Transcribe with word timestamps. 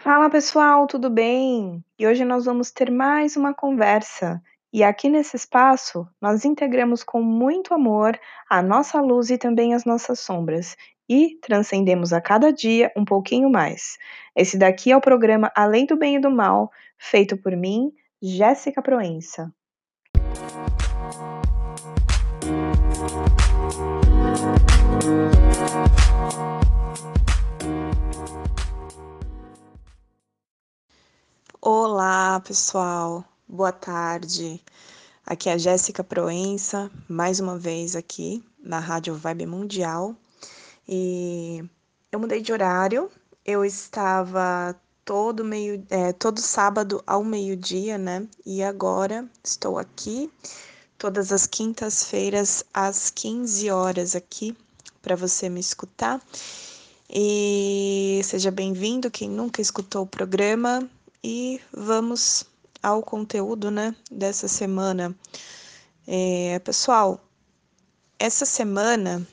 Fala 0.00 0.30
pessoal, 0.30 0.86
tudo 0.86 1.10
bem? 1.10 1.84
E 1.98 2.06
hoje 2.06 2.24
nós 2.24 2.44
vamos 2.44 2.70
ter 2.70 2.88
mais 2.88 3.36
uma 3.36 3.52
conversa. 3.52 4.40
E 4.72 4.84
aqui 4.84 5.08
nesse 5.08 5.34
espaço, 5.34 6.06
nós 6.20 6.44
integramos 6.44 7.02
com 7.02 7.20
muito 7.20 7.74
amor 7.74 8.16
a 8.48 8.62
nossa 8.62 9.00
luz 9.00 9.28
e 9.28 9.36
também 9.36 9.74
as 9.74 9.84
nossas 9.84 10.20
sombras. 10.20 10.76
E 11.08 11.36
transcendemos 11.42 12.12
a 12.12 12.20
cada 12.20 12.52
dia 12.52 12.92
um 12.96 13.04
pouquinho 13.04 13.50
mais. 13.50 13.98
Esse 14.36 14.56
daqui 14.56 14.92
é 14.92 14.96
o 14.96 15.00
programa 15.00 15.50
Além 15.52 15.84
do 15.84 15.96
Bem 15.96 16.14
e 16.14 16.20
do 16.20 16.30
Mal, 16.30 16.70
feito 16.96 17.36
por 17.36 17.56
mim, 17.56 17.90
Jéssica 18.22 18.80
Proença. 18.80 19.52
Olá, 31.60 32.38
pessoal. 32.38 33.24
Boa 33.48 33.72
tarde. 33.72 34.62
Aqui 35.26 35.48
é 35.48 35.54
a 35.54 35.58
Jéssica 35.58 36.04
Proença, 36.04 36.88
mais 37.08 37.40
uma 37.40 37.58
vez 37.58 37.96
aqui 37.96 38.44
na 38.62 38.78
Rádio 38.78 39.16
Vibe 39.16 39.46
Mundial. 39.46 40.14
E 40.88 41.64
eu 42.12 42.20
mudei 42.20 42.40
de 42.40 42.52
horário. 42.52 43.10
Eu 43.44 43.64
estava 43.64 44.80
todo 45.04 45.44
meio, 45.44 45.84
é, 45.90 46.12
todo 46.12 46.40
sábado 46.40 47.02
ao 47.04 47.24
meio-dia, 47.24 47.98
né? 47.98 48.28
E 48.46 48.62
agora 48.62 49.28
estou 49.42 49.80
aqui 49.80 50.30
todas 50.96 51.32
as 51.32 51.44
quintas-feiras 51.44 52.62
às 52.72 53.10
15 53.10 53.68
horas 53.68 54.14
aqui 54.14 54.56
para 55.02 55.16
você 55.16 55.48
me 55.48 55.58
escutar. 55.58 56.22
E 57.10 58.20
seja 58.22 58.52
bem-vindo 58.52 59.10
quem 59.10 59.28
nunca 59.28 59.60
escutou 59.60 60.04
o 60.04 60.06
programa 60.06 60.88
e 61.22 61.60
vamos 61.72 62.44
ao 62.82 63.02
conteúdo, 63.02 63.70
né, 63.70 63.94
dessa 64.10 64.48
semana. 64.48 65.14
É, 66.06 66.58
pessoal, 66.60 67.20
essa 68.18 68.46
semana 68.46 69.26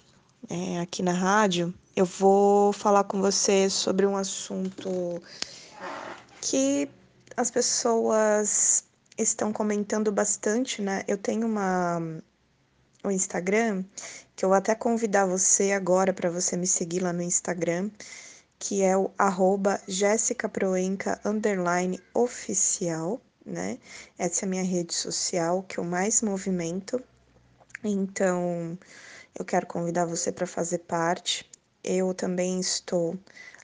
é, 0.50 0.80
aqui 0.80 1.02
na 1.02 1.14
rádio 1.14 1.74
eu 1.96 2.06
vou 2.06 2.74
falar 2.74 3.06
com 3.06 3.22
você 3.22 3.70
sobre 3.70 4.06
um 4.06 4.18
assunto 4.18 5.22
que 6.42 6.90
as 7.38 7.50
pessoas 7.50 8.84
estão 9.18 9.54
comentando 9.54 10.12
bastante, 10.12 10.82
né? 10.82 11.04
Eu 11.08 11.18
tenho 11.18 11.48
uma 11.48 12.02
um 13.04 13.12
Instagram 13.12 13.84
que 14.36 14.44
eu 14.44 14.50
vou 14.50 14.58
até 14.58 14.76
convidar 14.76 15.26
você 15.26 15.72
agora 15.72 16.12
para 16.12 16.30
você 16.30 16.58
me 16.58 16.68
seguir 16.68 17.00
lá 17.00 17.14
no 17.14 17.22
Instagram, 17.22 17.90
que 18.60 18.82
é 18.82 18.98
o 18.98 19.12
arroba 19.18 19.82
Proenca 20.52 21.20
underline 21.26 22.00
oficial, 22.14 23.22
né? 23.46 23.78
Essa 24.18 24.46
é 24.46 24.48
a 24.48 24.50
minha 24.50 24.64
rede 24.64 24.94
social 24.94 25.64
que 25.64 25.78
eu 25.78 25.84
mais 25.84 26.22
movimento. 26.22 27.02
Então, 27.84 28.78
eu 29.38 29.46
quero 29.46 29.68
convidar 29.68 30.06
você 30.06 30.32
para 30.32 30.48
fazer 30.48 30.80
parte. 30.80 31.50
Eu 31.84 32.14
também 32.14 32.60
estou 32.60 33.18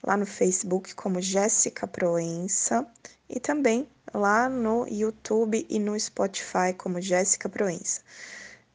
lá 0.04 0.16
no 0.16 0.26
Facebook 0.26 0.94
como 0.96 1.22
Jéssica 1.22 1.88
Proença 1.88 2.86
e 3.30 3.40
também 3.40 3.88
lá 4.14 4.50
no 4.50 4.88
YouTube 4.88 5.66
e 5.70 5.80
no 5.80 6.00
Spotify 6.00 6.74
como 6.78 7.02
Jéssica 7.02 7.50
Proença 7.50 8.02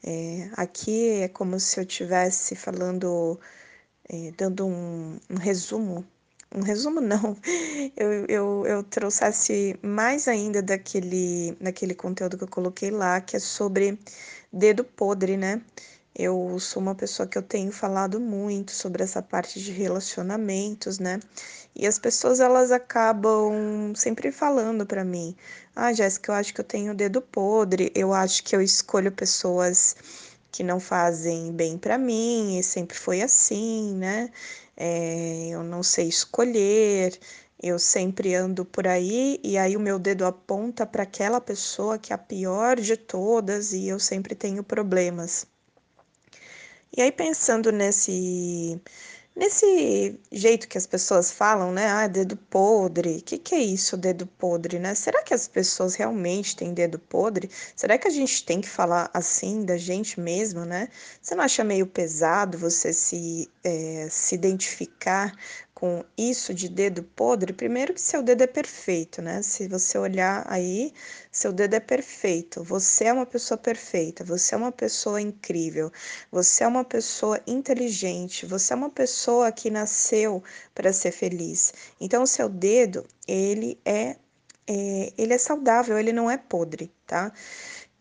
É, 0.03 0.51
aqui 0.57 1.09
é 1.21 1.29
como 1.29 1.59
se 1.61 1.79
eu 1.81 1.85
estivesse 1.85 2.55
falando, 2.57 3.39
é, 4.09 4.33
dando 4.37 4.67
um, 4.67 5.19
um 5.31 5.37
resumo 5.37 6.05
um 6.55 6.63
resumo 6.63 7.01
não, 7.01 7.37
eu, 7.97 8.27
eu, 8.27 8.67
eu 8.67 8.83
trouxesse 8.85 9.79
mais 9.83 10.29
ainda 10.29 10.63
daquele, 10.63 11.57
daquele 11.61 11.95
conteúdo 11.95 12.39
que 12.39 12.45
eu 12.45 12.49
coloquei 12.49 12.91
lá, 12.91 13.21
que 13.21 13.37
é 13.37 13.41
sobre 13.41 13.99
dedo 14.53 14.85
podre, 14.85 15.37
né? 15.37 15.61
Eu 16.17 16.59
sou 16.61 16.81
uma 16.81 16.95
pessoa 16.95 17.27
que 17.27 17.37
eu 17.37 17.43
tenho 17.43 17.73
falado 17.73 18.21
muito 18.21 18.71
sobre 18.71 19.03
essa 19.03 19.21
parte 19.21 19.61
de 19.61 19.73
relacionamentos, 19.73 21.01
né? 21.01 21.19
E 21.75 21.87
as 21.89 21.99
pessoas 21.99 22.39
elas 22.39 22.71
acabam 22.71 23.93
sempre 23.97 24.31
falando 24.31 24.87
para 24.87 25.05
mim: 25.05 25.35
"Ah, 25.75 25.93
Jéssica, 25.93 26.31
eu 26.31 26.37
acho 26.37 26.55
que 26.55 26.61
eu 26.61 26.65
tenho 26.65 26.95
dedo 26.95 27.21
podre, 27.21 27.91
eu 27.97 28.13
acho 28.15 28.45
que 28.45 28.55
eu 28.55 28.63
escolho 28.63 29.11
pessoas 29.11 29.97
que 30.53 30.63
não 30.63 30.79
fazem 30.79 31.53
bem 31.53 31.77
para 31.77 31.99
mim, 31.99 32.59
e 32.59 32.63
sempre 32.63 32.97
foi 32.97 33.21
assim, 33.23 33.93
né? 33.97 34.31
É, 34.77 35.49
eu 35.51 35.63
não 35.63 35.83
sei 35.83 36.09
escolher, 36.09 37.19
eu 37.63 37.79
sempre 37.79 38.35
ando 38.35 38.65
por 38.65 38.87
aí 38.87 39.41
e 39.43 39.57
aí 39.57 39.77
o 39.77 39.81
meu 39.81 39.99
dedo 39.99 40.27
aponta 40.27 40.85
para 40.87 41.05
aquela 41.05 41.41
pessoa 41.41 41.99
que 41.99 42.13
é 42.13 42.17
a 42.17 42.19
pior 42.19 42.81
de 42.81 42.97
todas 42.97 43.73
e 43.73 43.87
eu 43.89 43.99
sempre 43.99 44.35
tenho 44.35 44.63
problemas. 44.63 45.47
E 46.97 47.03
aí 47.03 47.11
pensando 47.11 47.73
nesse 47.73 48.81
Nesse 49.37 50.21
jeito 50.31 50.69
que 50.69 50.79
as 50.79 50.87
pessoas 50.87 51.31
falam, 51.33 51.73
né? 51.73 51.89
Ah, 51.89 52.07
dedo 52.07 52.37
podre. 52.37 53.17
O 53.19 53.23
que, 53.23 53.37
que 53.39 53.55
é 53.55 53.59
isso, 53.59 53.97
dedo 53.97 54.27
podre, 54.27 54.79
né? 54.79 54.95
Será 54.95 55.23
que 55.25 55.35
as 55.35 55.49
pessoas 55.49 55.97
realmente 55.97 56.55
têm 56.57 56.73
dedo 56.73 57.01
podre? 57.01 57.51
Será 57.75 57.99
que 57.99 58.07
a 58.07 58.11
gente 58.11 58.45
tem 58.45 58.61
que 58.61 58.69
falar 58.69 59.11
assim 59.13 59.65
da 59.65 59.77
gente 59.77 60.21
mesmo, 60.21 60.65
né? 60.65 60.89
Você 61.21 61.35
não 61.35 61.43
acha 61.45 61.65
meio 61.65 61.85
pesado 61.87 62.57
você 62.57 62.93
se, 62.93 63.51
é, 63.65 64.07
se 64.09 64.37
identificar 64.37 65.33
com 65.85 66.03
isso 66.17 66.55
de 66.55 66.67
dedo 66.67 67.03
podre? 67.03 67.53
Primeiro 67.53 67.93
que 67.93 68.01
seu 68.01 68.23
dedo 68.23 68.41
é 68.41 68.47
perfeito, 68.47 69.21
né? 69.21 69.43
Se 69.43 69.69
você 69.69 69.99
olhar 69.99 70.43
aí, 70.49 70.95
seu 71.31 71.53
dedo 71.53 71.75
é 71.75 71.81
perfeito. 71.81 72.65
Você 72.65 73.05
é 73.05 73.13
uma 73.13 73.27
pessoa 73.27 73.59
perfeita, 73.59 74.25
você 74.25 74.55
é 74.55 74.57
uma 74.57 74.73
pessoa 74.73 75.21
incrível, 75.21 75.93
você 76.33 76.65
é 76.65 76.67
uma 76.67 76.85
pessoa 76.85 77.39
inteligente, 77.47 78.47
você 78.47 78.73
é 78.73 78.77
uma 78.77 78.89
pessoa 78.89 79.53
que 79.53 79.71
nasceu 79.71 80.43
para 80.75 80.91
ser 80.91 81.13
feliz. 81.13 81.75
Então, 82.01 82.23
o 82.23 82.27
seu 82.27 82.49
dedo, 82.49 83.07
ele 83.29 83.79
é, 83.85 84.17
é, 84.67 85.13
ele 85.19 85.35
é 85.35 85.39
saudável, 85.39 85.99
ele 85.99 86.15
não 86.15 86.31
é 86.31 86.39
podre, 86.39 86.91
tá? 87.07 87.31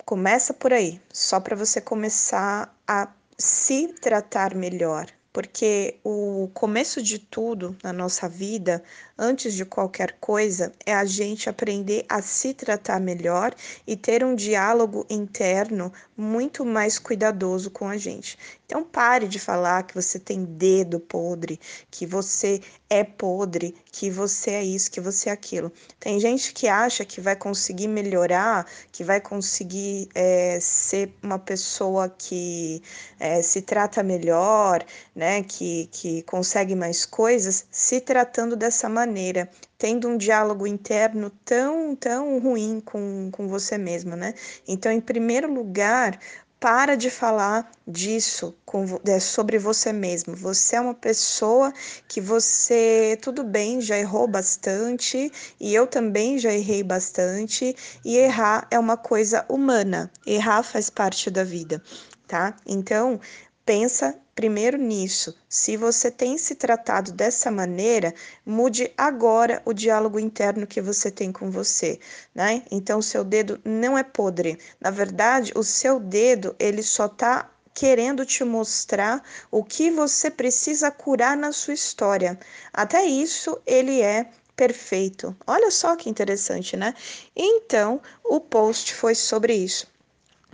Começa 0.06 0.54
por 0.54 0.72
aí, 0.72 1.02
só 1.12 1.38
para 1.42 1.58
você 1.58 1.82
começar 1.82 2.74
a 2.88 3.12
se 3.38 3.90
tratar 4.00 4.56
melhor, 4.56 5.08
porque 5.34 6.00
o 6.04 6.48
começo 6.54 7.02
de 7.02 7.18
tudo 7.18 7.76
na 7.84 7.92
nossa 7.92 8.30
vida, 8.30 8.84
antes 9.18 9.56
de 9.56 9.66
qualquer 9.66 10.16
coisa, 10.20 10.72
é 10.86 10.94
a 10.94 11.04
gente 11.06 11.50
aprender 11.50 12.06
a 12.08 12.22
se 12.22 12.54
tratar 12.54 13.02
melhor 13.02 13.54
e 13.88 13.98
ter 13.98 14.24
um 14.24 14.36
diálogo 14.36 15.06
interno 15.10 15.92
muito 16.16 16.64
mais 16.64 17.00
cuidadoso 17.00 17.72
com 17.72 17.88
a 17.88 17.98
gente. 17.98 18.38
Então 18.74 18.84
pare 18.84 19.28
de 19.28 19.38
falar 19.38 19.84
que 19.84 19.94
você 19.94 20.18
tem 20.18 20.44
dedo 20.46 21.00
podre, 21.00 21.60
que 21.92 22.08
você 22.08 22.60
é 22.90 23.04
podre, 23.04 23.76
que 23.92 24.10
você 24.10 24.50
é 24.50 24.64
isso, 24.64 24.90
que 24.90 25.00
você 25.00 25.30
é 25.30 25.32
aquilo. 25.32 25.72
Tem 26.00 26.20
gente 26.20 26.52
que 26.52 26.68
acha 26.68 27.06
que 27.06 27.22
vai 27.22 27.36
conseguir 27.36 27.88
melhorar, 27.88 28.66
que 28.92 29.04
vai 29.04 29.22
conseguir 29.22 30.10
é, 30.16 30.58
ser 30.60 31.14
uma 31.22 31.38
pessoa 31.38 32.10
que 32.10 32.82
é, 33.20 33.44
se 33.44 33.62
trata 33.62 34.02
melhor, 34.02 34.84
né, 35.16 35.44
que, 35.44 35.88
que 35.92 36.24
consegue 36.24 36.76
mais 36.76 37.06
coisas, 37.06 37.68
se 37.70 38.02
tratando 38.02 38.56
dessa 38.56 38.90
maneira, 38.90 39.48
tendo 39.78 40.08
um 40.08 40.18
diálogo 40.18 40.66
interno 40.66 41.30
tão, 41.44 41.96
tão 41.96 42.40
ruim 42.40 42.80
com, 42.80 43.30
com 43.32 43.48
você 43.48 43.78
mesmo, 43.78 44.16
né? 44.16 44.34
Então, 44.68 44.92
em 44.92 45.02
primeiro 45.02 45.54
lugar, 45.54 46.18
para 46.64 46.96
de 46.96 47.10
falar 47.10 47.70
disso 47.86 48.56
com, 48.66 48.86
é, 49.06 49.20
sobre 49.20 49.60
você 49.60 49.92
mesmo. 49.92 50.34
Você 50.34 50.78
é 50.78 50.80
uma 50.80 50.94
pessoa 50.94 51.74
que 52.08 52.22
você, 52.22 53.20
tudo 53.22 53.44
bem, 53.44 53.82
já 53.82 53.98
errou 53.98 54.30
bastante, 54.30 55.30
e 55.60 55.76
eu 55.76 55.86
também 55.86 56.40
já 56.40 56.54
errei 56.54 56.82
bastante, 56.82 57.76
e 58.06 58.16
errar 58.16 58.66
é 58.72 58.80
uma 58.80 58.96
coisa 58.96 59.46
humana. 59.50 60.10
Errar 60.26 60.64
faz 60.64 60.90
parte 60.90 61.30
da 61.30 61.44
vida, 61.44 61.84
tá? 62.26 62.56
Então, 62.66 63.20
pensa 63.66 64.18
primeiro 64.36 64.78
nisso. 64.78 65.36
Se 65.48 65.78
você 65.78 66.10
tem 66.10 66.38
se 66.38 66.56
tratado 66.56 67.12
dessa 67.12 67.52
maneira, 67.52 68.14
mude 68.46 68.92
agora 68.98 69.62
o 69.66 69.74
diálogo 69.74 70.20
interno 70.20 70.68
que 70.68 70.82
você 70.82 71.12
tem 71.12 71.32
com 71.32 71.52
você, 71.52 72.00
né? 72.34 72.64
Então, 72.72 73.00
o 73.00 73.04
seu 73.04 73.24
dedo 73.24 73.60
não 73.64 73.98
é 73.98 74.04
podre. 74.04 74.58
Na 74.80 74.90
verdade, 74.90 75.54
o 75.56 75.64
seu 75.64 76.00
dedo, 76.00 76.56
ele 76.60 76.82
só 76.82 77.08
tá 77.08 77.50
querendo 77.74 78.26
te 78.26 78.44
mostrar 78.44 79.24
o 79.50 79.64
que 79.64 79.90
você 79.90 80.30
precisa 80.30 80.92
curar 80.92 81.36
na 81.36 81.52
sua 81.52 81.74
história. 81.74 82.40
Até 82.72 83.06
isso, 83.06 83.60
ele 83.66 84.02
é 84.02 84.30
perfeito. 84.56 85.36
Olha 85.48 85.72
só 85.72 85.96
que 85.96 86.10
interessante, 86.10 86.78
né? 86.78 86.94
Então, 87.36 88.02
o 88.24 88.40
post 88.40 88.94
foi 88.94 89.16
sobre 89.16 89.54
isso. 89.56 89.93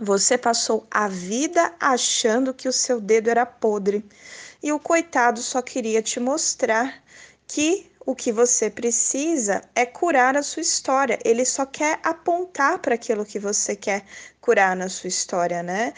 Você 0.00 0.38
passou 0.38 0.86
a 0.90 1.08
vida 1.08 1.74
achando 1.78 2.54
que 2.54 2.66
o 2.66 2.72
seu 2.72 2.98
dedo 3.00 3.28
era 3.28 3.44
podre 3.44 4.02
e 4.62 4.72
o 4.72 4.80
coitado 4.80 5.40
só 5.42 5.60
queria 5.60 6.00
te 6.00 6.18
mostrar 6.18 7.02
que 7.46 7.90
o 8.06 8.14
que 8.14 8.32
você 8.32 8.70
precisa 8.70 9.60
é 9.74 9.84
curar 9.84 10.38
a 10.38 10.42
sua 10.42 10.62
história. 10.62 11.18
Ele 11.22 11.44
só 11.44 11.66
quer 11.66 12.00
apontar 12.02 12.78
para 12.78 12.94
aquilo 12.94 13.26
que 13.26 13.38
você 13.38 13.76
quer 13.76 14.04
curar 14.40 14.74
na 14.74 14.88
sua 14.88 15.08
história, 15.08 15.62
né? 15.62 15.92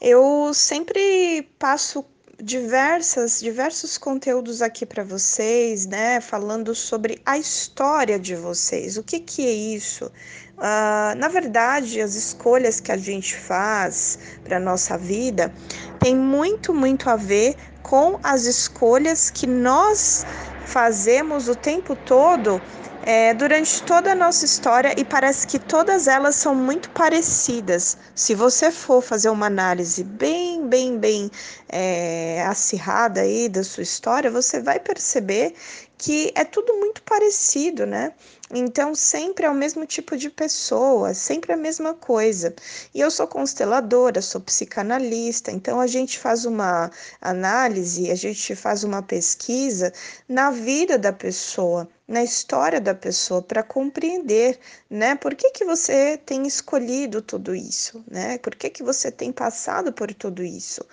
Eu 0.00 0.54
sempre 0.54 1.42
passo 1.58 2.04
diversas 2.42 3.40
diversos 3.40 3.98
conteúdos 3.98 4.62
aqui 4.62 4.86
para 4.86 5.04
vocês, 5.04 5.86
né, 5.86 6.20
falando 6.20 6.74
sobre 6.74 7.20
a 7.26 7.36
história 7.36 8.18
de 8.18 8.34
vocês. 8.34 8.96
O 8.96 9.02
que 9.02 9.20
que 9.20 9.46
é 9.46 9.50
isso? 9.50 10.10
Uh, 10.60 11.16
na 11.16 11.28
verdade, 11.28 12.02
as 12.02 12.14
escolhas 12.14 12.80
que 12.80 12.92
a 12.92 12.96
gente 12.96 13.34
faz 13.34 14.18
para 14.44 14.60
nossa 14.60 14.98
vida 14.98 15.50
tem 15.98 16.14
muito, 16.14 16.74
muito 16.74 17.08
a 17.08 17.16
ver 17.16 17.56
com 17.82 18.20
as 18.22 18.44
escolhas 18.44 19.30
que 19.30 19.46
nós 19.46 20.26
fazemos 20.66 21.48
o 21.48 21.54
tempo 21.56 21.96
todo 21.96 22.60
é, 23.02 23.32
durante 23.32 23.82
toda 23.84 24.12
a 24.12 24.14
nossa 24.14 24.44
história 24.44 24.94
e 24.96 25.04
parece 25.04 25.46
que 25.46 25.58
todas 25.58 26.06
elas 26.06 26.36
são 26.36 26.54
muito 26.54 26.90
parecidas. 26.90 27.96
Se 28.14 28.34
você 28.34 28.70
for 28.70 29.02
fazer 29.02 29.30
uma 29.30 29.46
análise 29.46 30.04
bem, 30.04 30.68
bem, 30.68 30.98
bem 30.98 31.30
é, 31.68 32.44
acirrada 32.46 33.22
aí 33.22 33.48
da 33.48 33.64
sua 33.64 33.82
história, 33.82 34.30
você 34.30 34.60
vai 34.60 34.78
perceber 34.78 35.54
que 35.96 36.30
é 36.34 36.44
tudo 36.44 36.74
muito 36.74 37.02
parecido, 37.02 37.86
né? 37.86 38.12
Então, 38.52 38.94
sempre 38.96 39.46
é 39.46 39.50
o 39.50 39.54
mesmo 39.54 39.86
tipo 39.86 40.16
de 40.16 40.28
pessoa, 40.28 41.14
sempre 41.14 41.52
a 41.52 41.56
mesma 41.56 41.94
coisa. 41.94 42.52
E 42.92 43.00
eu 43.00 43.08
sou 43.10 43.26
consteladora, 43.28 44.20
sou 44.20 44.40
psicanalista, 44.40 45.52
então 45.52 45.80
a 45.80 45.86
gente 45.86 46.18
faz 46.18 46.44
uma 46.44 46.90
análise, 47.20 48.10
a 48.10 48.14
gente 48.16 48.56
faz 48.56 48.82
uma 48.82 49.02
pesquisa 49.02 49.92
na 50.28 50.50
vida 50.50 50.98
da 50.98 51.12
pessoa, 51.12 51.88
na 52.08 52.24
história 52.24 52.80
da 52.80 52.94
pessoa, 52.94 53.40
para 53.40 53.62
compreender, 53.62 54.58
né? 54.90 55.14
Por 55.14 55.34
que, 55.36 55.52
que 55.52 55.64
você 55.64 56.16
tem 56.18 56.44
escolhido 56.44 57.22
tudo 57.22 57.54
isso, 57.54 58.04
né? 58.10 58.36
Por 58.38 58.56
que, 58.56 58.68
que 58.68 58.82
você 58.82 59.12
tem 59.12 59.30
passado 59.32 59.92
por 59.92 60.12
tudo 60.12 60.42
isso? 60.42 60.84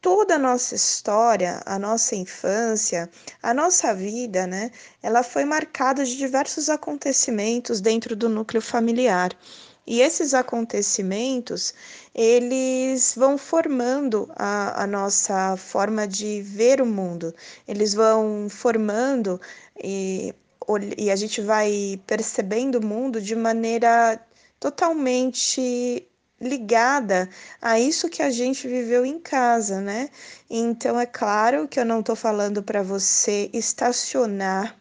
Toda 0.00 0.36
a 0.36 0.38
nossa 0.38 0.74
história, 0.74 1.62
a 1.66 1.78
nossa 1.78 2.14
infância, 2.14 3.10
a 3.42 3.52
nossa 3.52 3.94
vida, 3.94 4.46
né, 4.46 4.70
ela 5.02 5.22
foi 5.22 5.44
marcada 5.44 6.04
de 6.04 6.16
diversos 6.16 6.68
acontecimentos 6.68 7.80
dentro 7.80 8.14
do 8.14 8.28
núcleo 8.28 8.62
familiar. 8.62 9.36
E 9.86 10.00
esses 10.00 10.34
acontecimentos, 10.34 11.72
eles 12.12 13.14
vão 13.16 13.38
formando 13.38 14.28
a, 14.34 14.82
a 14.82 14.86
nossa 14.86 15.56
forma 15.56 16.08
de 16.08 16.42
ver 16.42 16.82
o 16.82 16.86
mundo, 16.86 17.32
eles 17.68 17.94
vão 17.94 18.48
formando 18.50 19.40
e, 19.82 20.34
e 20.98 21.08
a 21.08 21.14
gente 21.14 21.40
vai 21.40 22.00
percebendo 22.04 22.78
o 22.78 22.84
mundo 22.84 23.20
de 23.20 23.36
maneira 23.36 24.20
totalmente 24.58 26.08
ligada 26.40 27.28
a 27.60 27.80
isso 27.80 28.08
que 28.08 28.22
a 28.22 28.30
gente 28.30 28.68
viveu 28.68 29.06
em 29.06 29.18
casa, 29.18 29.80
né? 29.80 30.10
Então 30.50 30.98
é 31.00 31.06
claro 31.06 31.66
que 31.66 31.80
eu 31.80 31.84
não 31.84 32.00
estou 32.00 32.16
falando 32.16 32.62
para 32.62 32.82
você 32.82 33.50
estacionar 33.52 34.76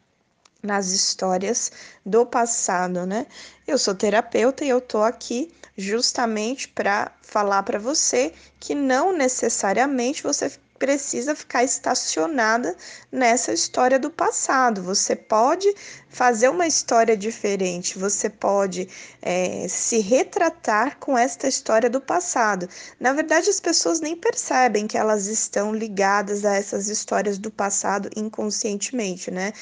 nas 0.62 0.88
histórias 0.88 1.72
do 2.06 2.25
passado, 2.25 3.06
né? 3.06 3.25
Eu 3.68 3.78
sou 3.78 3.96
terapeuta 3.96 4.66
e 4.66 4.69
eu 4.69 4.81
tô 4.81 5.02
aqui 5.02 5.54
justamente 5.78 6.68
para 6.68 7.12
falar 7.22 7.63
para 7.63 7.80
você 7.80 8.34
que 8.60 8.74
não 8.74 9.16
necessariamente 9.16 10.24
você 10.24 10.52
precisa 10.85 11.33
ficar 11.33 11.63
estacionada 11.63 12.77
nessa 13.11 13.51
história 13.51 13.97
do 13.97 14.11
passado. 14.11 14.83
Você 14.83 15.15
pode 15.15 15.73
fazer 16.09 16.47
uma 16.47 16.67
história 16.67 17.17
diferente, 17.17 17.97
você 17.97 18.29
pode 18.29 18.87
é, 19.19 19.67
se 19.67 19.97
retratar 19.99 20.99
com 20.99 21.17
esta 21.17 21.47
história 21.47 21.89
do 21.89 21.99
passado. 21.99 22.69
Na 22.99 23.13
verdade, 23.13 23.49
as 23.49 23.59
pessoas 23.59 23.99
nem 23.99 24.15
percebem 24.15 24.85
que 24.85 24.95
elas 24.95 25.25
estão 25.25 25.73
ligadas 25.73 26.45
a 26.45 26.55
essas 26.55 26.87
histórias 26.87 27.39
do 27.39 27.49
passado 27.49 28.07
inconscientemente, 28.15 29.31
né? 29.31 29.53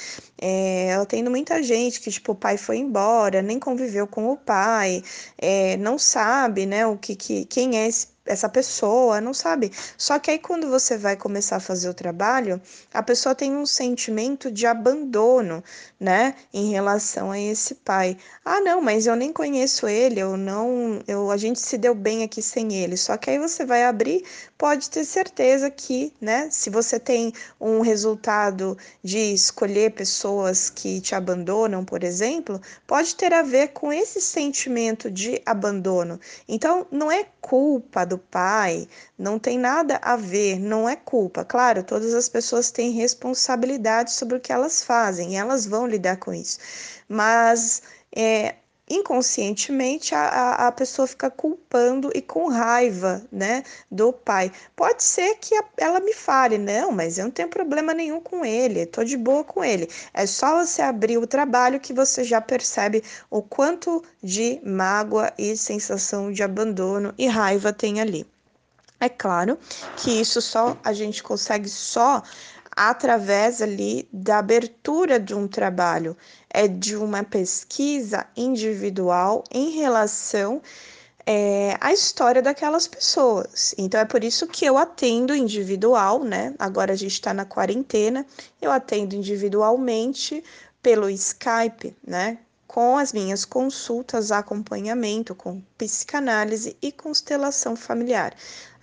É, 0.41 0.93
eu 0.97 1.05
tenho 1.05 1.31
muita 1.31 1.63
gente 1.63 2.01
que, 2.01 2.11
tipo, 2.11 2.33
o 2.33 2.35
pai 2.35 2.57
foi 2.57 2.77
embora, 2.79 3.41
nem 3.41 3.57
conviveu 3.57 4.05
com 4.05 4.29
o 4.29 4.35
pai, 4.35 5.01
é, 5.37 5.77
não 5.77 5.97
sabe, 5.97 6.65
né, 6.65 6.85
o 6.85 6.97
que, 6.97 7.15
que 7.15 7.45
quem 7.45 7.77
é 7.79 7.87
esse 7.87 8.12
essa 8.25 8.47
pessoa, 8.47 9.19
não 9.19 9.33
sabe. 9.33 9.71
Só 9.97 10.17
que 10.19 10.31
aí 10.31 10.39
quando 10.39 10.69
você 10.69 10.97
vai 10.97 11.15
começar 11.15 11.57
a 11.57 11.59
fazer 11.59 11.89
o 11.89 11.93
trabalho, 11.93 12.61
a 12.93 13.03
pessoa 13.03 13.35
tem 13.35 13.55
um 13.55 13.65
sentimento 13.65 14.51
de 14.51 14.65
abandono, 14.65 15.63
né, 15.99 16.35
em 16.53 16.71
relação 16.71 17.31
a 17.31 17.39
esse 17.39 17.75
pai. 17.75 18.17
Ah, 18.43 18.59
não, 18.61 18.81
mas 18.81 19.05
eu 19.07 19.15
nem 19.15 19.31
conheço 19.31 19.87
ele, 19.87 20.19
eu 20.19 20.37
não, 20.37 21.01
eu 21.07 21.31
a 21.31 21.37
gente 21.37 21.59
se 21.59 21.77
deu 21.77 21.95
bem 21.95 22.23
aqui 22.23 22.41
sem 22.41 22.73
ele. 22.73 22.97
Só 22.97 23.17
que 23.17 23.29
aí 23.29 23.39
você 23.39 23.65
vai 23.65 23.83
abrir, 23.83 24.23
pode 24.57 24.89
ter 24.89 25.05
certeza 25.05 25.69
que, 25.69 26.13
né, 26.21 26.49
se 26.51 26.69
você 26.69 26.99
tem 26.99 27.33
um 27.59 27.81
resultado 27.81 28.77
de 29.03 29.33
escolher 29.33 29.91
pessoas 29.91 30.69
que 30.69 31.01
te 31.01 31.15
abandonam, 31.15 31.83
por 31.83 32.03
exemplo, 32.03 32.61
pode 32.87 33.15
ter 33.15 33.33
a 33.33 33.41
ver 33.41 33.69
com 33.69 33.91
esse 33.91 34.21
sentimento 34.21 35.11
de 35.11 35.41
abandono. 35.45 36.19
Então, 36.47 36.87
não 36.91 37.11
é 37.11 37.25
culpa 37.41 38.05
do 38.05 38.12
pai, 38.17 38.87
não 39.17 39.39
tem 39.39 39.57
nada 39.57 39.99
a 40.01 40.15
ver, 40.15 40.59
não 40.59 40.87
é 40.87 40.95
culpa. 40.95 41.43
Claro, 41.45 41.83
todas 41.83 42.13
as 42.13 42.29
pessoas 42.29 42.71
têm 42.71 42.91
responsabilidade 42.91 44.11
sobre 44.13 44.37
o 44.37 44.41
que 44.41 44.51
elas 44.51 44.83
fazem, 44.83 45.37
elas 45.37 45.65
vão 45.65 45.87
lidar 45.87 46.17
com 46.17 46.33
isso. 46.33 46.59
Mas 47.07 47.81
é, 48.15 48.55
inconscientemente 48.89 50.13
a, 50.13 50.67
a 50.67 50.71
pessoa 50.71 51.07
fica 51.07 51.29
culpando 51.29 52.11
e 52.13 52.21
com 52.21 52.49
raiva, 52.49 53.23
né, 53.31 53.63
do 53.89 54.11
pai. 54.11 54.51
Pode 54.75 55.03
ser 55.03 55.35
que 55.35 55.55
a, 55.55 55.63
ela 55.77 55.99
me 55.99 56.13
fale, 56.13 56.57
não, 56.57 56.91
mas 56.91 57.17
eu 57.17 57.25
não 57.25 57.31
tenho 57.31 57.47
problema 57.47 57.93
nenhum 57.93 58.19
com 58.19 58.45
ele, 58.45 58.85
tô 58.85 59.03
de 59.03 59.17
boa 59.17 59.43
com 59.43 59.63
ele. 59.63 59.89
É 60.13 60.25
só 60.25 60.63
você 60.63 60.81
abrir 60.81 61.17
o 61.17 61.27
trabalho 61.27 61.79
que 61.79 61.93
você 61.93 62.23
já 62.23 62.41
percebe 62.41 63.03
o 63.29 63.41
quanto 63.41 64.03
de 64.21 64.59
mágoa 64.63 65.31
e 65.37 65.55
sensação 65.55 66.31
de 66.31 66.43
abandono 66.43 67.13
e 67.17 67.27
raiva 67.27 67.71
tem 67.71 68.01
ali. 68.01 68.25
É 68.99 69.09
claro 69.09 69.57
que 69.97 70.11
isso 70.11 70.41
só 70.41 70.77
a 70.83 70.93
gente 70.93 71.21
consegue 71.21 71.67
só 71.67 72.23
através 72.75 73.61
ali 73.61 74.07
da 74.11 74.39
abertura 74.39 75.19
de 75.19 75.33
um 75.33 75.47
trabalho, 75.47 76.17
é 76.49 76.67
de 76.67 76.95
uma 76.95 77.23
pesquisa 77.23 78.25
individual 78.35 79.43
em 79.51 79.71
relação 79.71 80.61
é, 81.25 81.77
à 81.79 81.93
história 81.93 82.41
daquelas 82.41 82.87
pessoas. 82.87 83.73
Então 83.77 83.99
é 83.99 84.05
por 84.05 84.23
isso 84.23 84.47
que 84.47 84.65
eu 84.65 84.77
atendo 84.77 85.35
individual, 85.35 86.23
né? 86.23 86.53
Agora 86.59 86.93
a 86.93 86.95
gente 86.95 87.13
está 87.13 87.33
na 87.33 87.45
quarentena, 87.45 88.25
eu 88.61 88.71
atendo 88.71 89.15
individualmente 89.15 90.43
pelo 90.81 91.09
Skype, 91.09 91.95
né? 92.05 92.37
Com 92.73 92.97
as 92.97 93.13
minhas 93.13 93.45
consultas, 93.45 94.31
acompanhamento 94.31 95.35
com 95.35 95.61
psicanálise 95.77 96.75
e 96.81 96.91
constelação 96.91 97.75
familiar. 97.75 98.33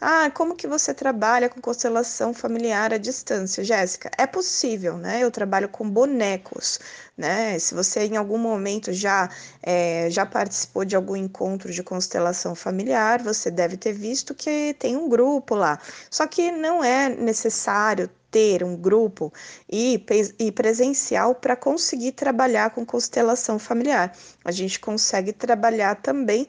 Ah, 0.00 0.30
como 0.30 0.54
que 0.54 0.68
você 0.68 0.94
trabalha 0.94 1.48
com 1.48 1.60
constelação 1.60 2.32
familiar 2.32 2.94
à 2.94 2.98
distância, 2.98 3.64
Jéssica? 3.64 4.08
É 4.16 4.28
possível, 4.28 4.96
né? 4.96 5.20
Eu 5.20 5.30
trabalho 5.32 5.68
com 5.68 5.90
bonecos, 5.90 6.78
né? 7.18 7.58
Se 7.58 7.74
você 7.74 8.04
em 8.04 8.16
algum 8.16 8.38
momento 8.38 8.92
já, 8.92 9.28
é, 9.60 10.08
já 10.08 10.24
participou 10.24 10.84
de 10.84 10.94
algum 10.94 11.16
encontro 11.16 11.72
de 11.72 11.82
constelação 11.82 12.54
familiar, 12.54 13.20
você 13.20 13.50
deve 13.50 13.76
ter 13.76 13.92
visto 13.92 14.36
que 14.36 14.72
tem 14.78 14.96
um 14.96 15.08
grupo 15.08 15.56
lá. 15.56 15.80
Só 16.08 16.28
que 16.28 16.52
não 16.52 16.84
é 16.84 17.08
necessário 17.08 18.08
ter 18.30 18.62
um 18.62 18.76
grupo 18.76 19.32
e, 19.70 20.04
e 20.38 20.52
presencial 20.52 21.34
para 21.34 21.56
conseguir 21.56 22.12
trabalhar 22.12 22.70
com 22.70 22.86
constelação 22.86 23.58
familiar. 23.58 24.16
A 24.44 24.52
gente 24.52 24.78
consegue 24.78 25.32
trabalhar 25.32 25.96
também 25.96 26.46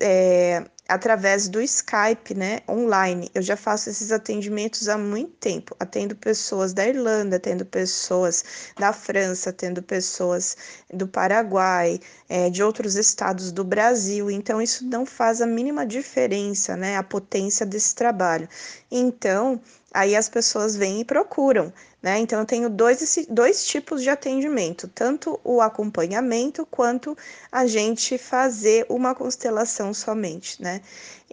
é, 0.00 0.64
através 0.88 1.48
do 1.48 1.60
Skype, 1.62 2.34
né, 2.34 2.60
online. 2.68 3.30
Eu 3.34 3.40
já 3.40 3.56
faço 3.56 3.88
esses 3.88 4.12
atendimentos 4.12 4.88
há 4.88 4.98
muito 4.98 5.32
tempo. 5.38 5.74
Atendo 5.78 6.14
pessoas 6.16 6.72
da 6.72 6.86
Irlanda, 6.86 7.36
atendo 7.36 7.64
pessoas 7.64 8.44
da 8.78 8.92
França, 8.92 9.50
atendo 9.50 9.82
pessoas 9.82 10.56
do 10.92 11.06
Paraguai, 11.06 12.00
é, 12.28 12.50
de 12.50 12.62
outros 12.62 12.96
estados 12.96 13.52
do 13.52 13.64
Brasil. 13.64 14.30
Então, 14.30 14.60
isso 14.60 14.84
não 14.84 15.06
faz 15.06 15.40
a 15.40 15.46
mínima 15.46 15.86
diferença, 15.86 16.76
né, 16.76 16.96
a 16.96 17.02
potência 17.02 17.64
desse 17.64 17.94
trabalho. 17.94 18.48
Então, 18.90 19.60
aí 19.92 20.16
as 20.16 20.28
pessoas 20.28 20.76
vêm 20.76 21.00
e 21.00 21.04
procuram. 21.04 21.72
Né? 22.02 22.18
Então, 22.18 22.40
eu 22.40 22.44
tenho 22.44 22.68
dois, 22.68 23.26
dois 23.28 23.64
tipos 23.64 24.02
de 24.02 24.10
atendimento, 24.10 24.88
tanto 24.88 25.38
o 25.44 25.60
acompanhamento 25.60 26.66
quanto 26.68 27.16
a 27.50 27.64
gente 27.64 28.18
fazer 28.18 28.84
uma 28.88 29.14
constelação 29.14 29.94
somente. 29.94 30.60
Né? 30.60 30.80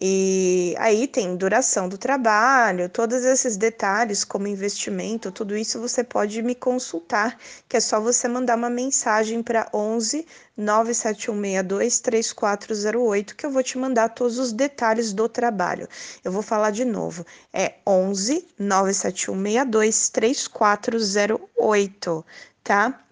E 0.02 0.76
aí 0.78 1.08
tem 1.08 1.36
duração 1.36 1.90
do 1.90 1.98
trabalho, 1.98 2.88
todos 2.88 3.26
esses 3.26 3.58
detalhes, 3.58 4.24
como 4.24 4.48
investimento, 4.48 5.30
tudo 5.30 5.58
isso 5.58 5.82
você 5.82 6.06
pode 6.06 6.42
me 6.42 6.56
consultar, 6.56 7.38
que 7.68 7.76
é 7.76 7.82
só 7.82 8.00
você 8.00 8.30
mandar 8.30 8.56
uma 8.56 8.70
mensagem 8.70 9.44
para 9.44 9.70
11 9.74 10.26
97162 10.56 12.00
3408, 12.00 13.36
que 13.36 13.46
eu 13.46 13.52
vou 13.52 13.62
te 13.62 13.78
mandar 13.78 14.08
todos 14.10 14.40
os 14.40 14.54
detalhes 14.54 15.12
do 15.12 15.28
trabalho. 15.28 15.86
Eu 16.24 16.32
vou 16.32 16.42
falar 16.42 16.72
de 16.72 16.86
novo, 16.86 17.26
é 17.52 17.74
11 17.86 18.48
97162 18.58 20.10
3408, 20.10 22.26
tá? 22.64 23.04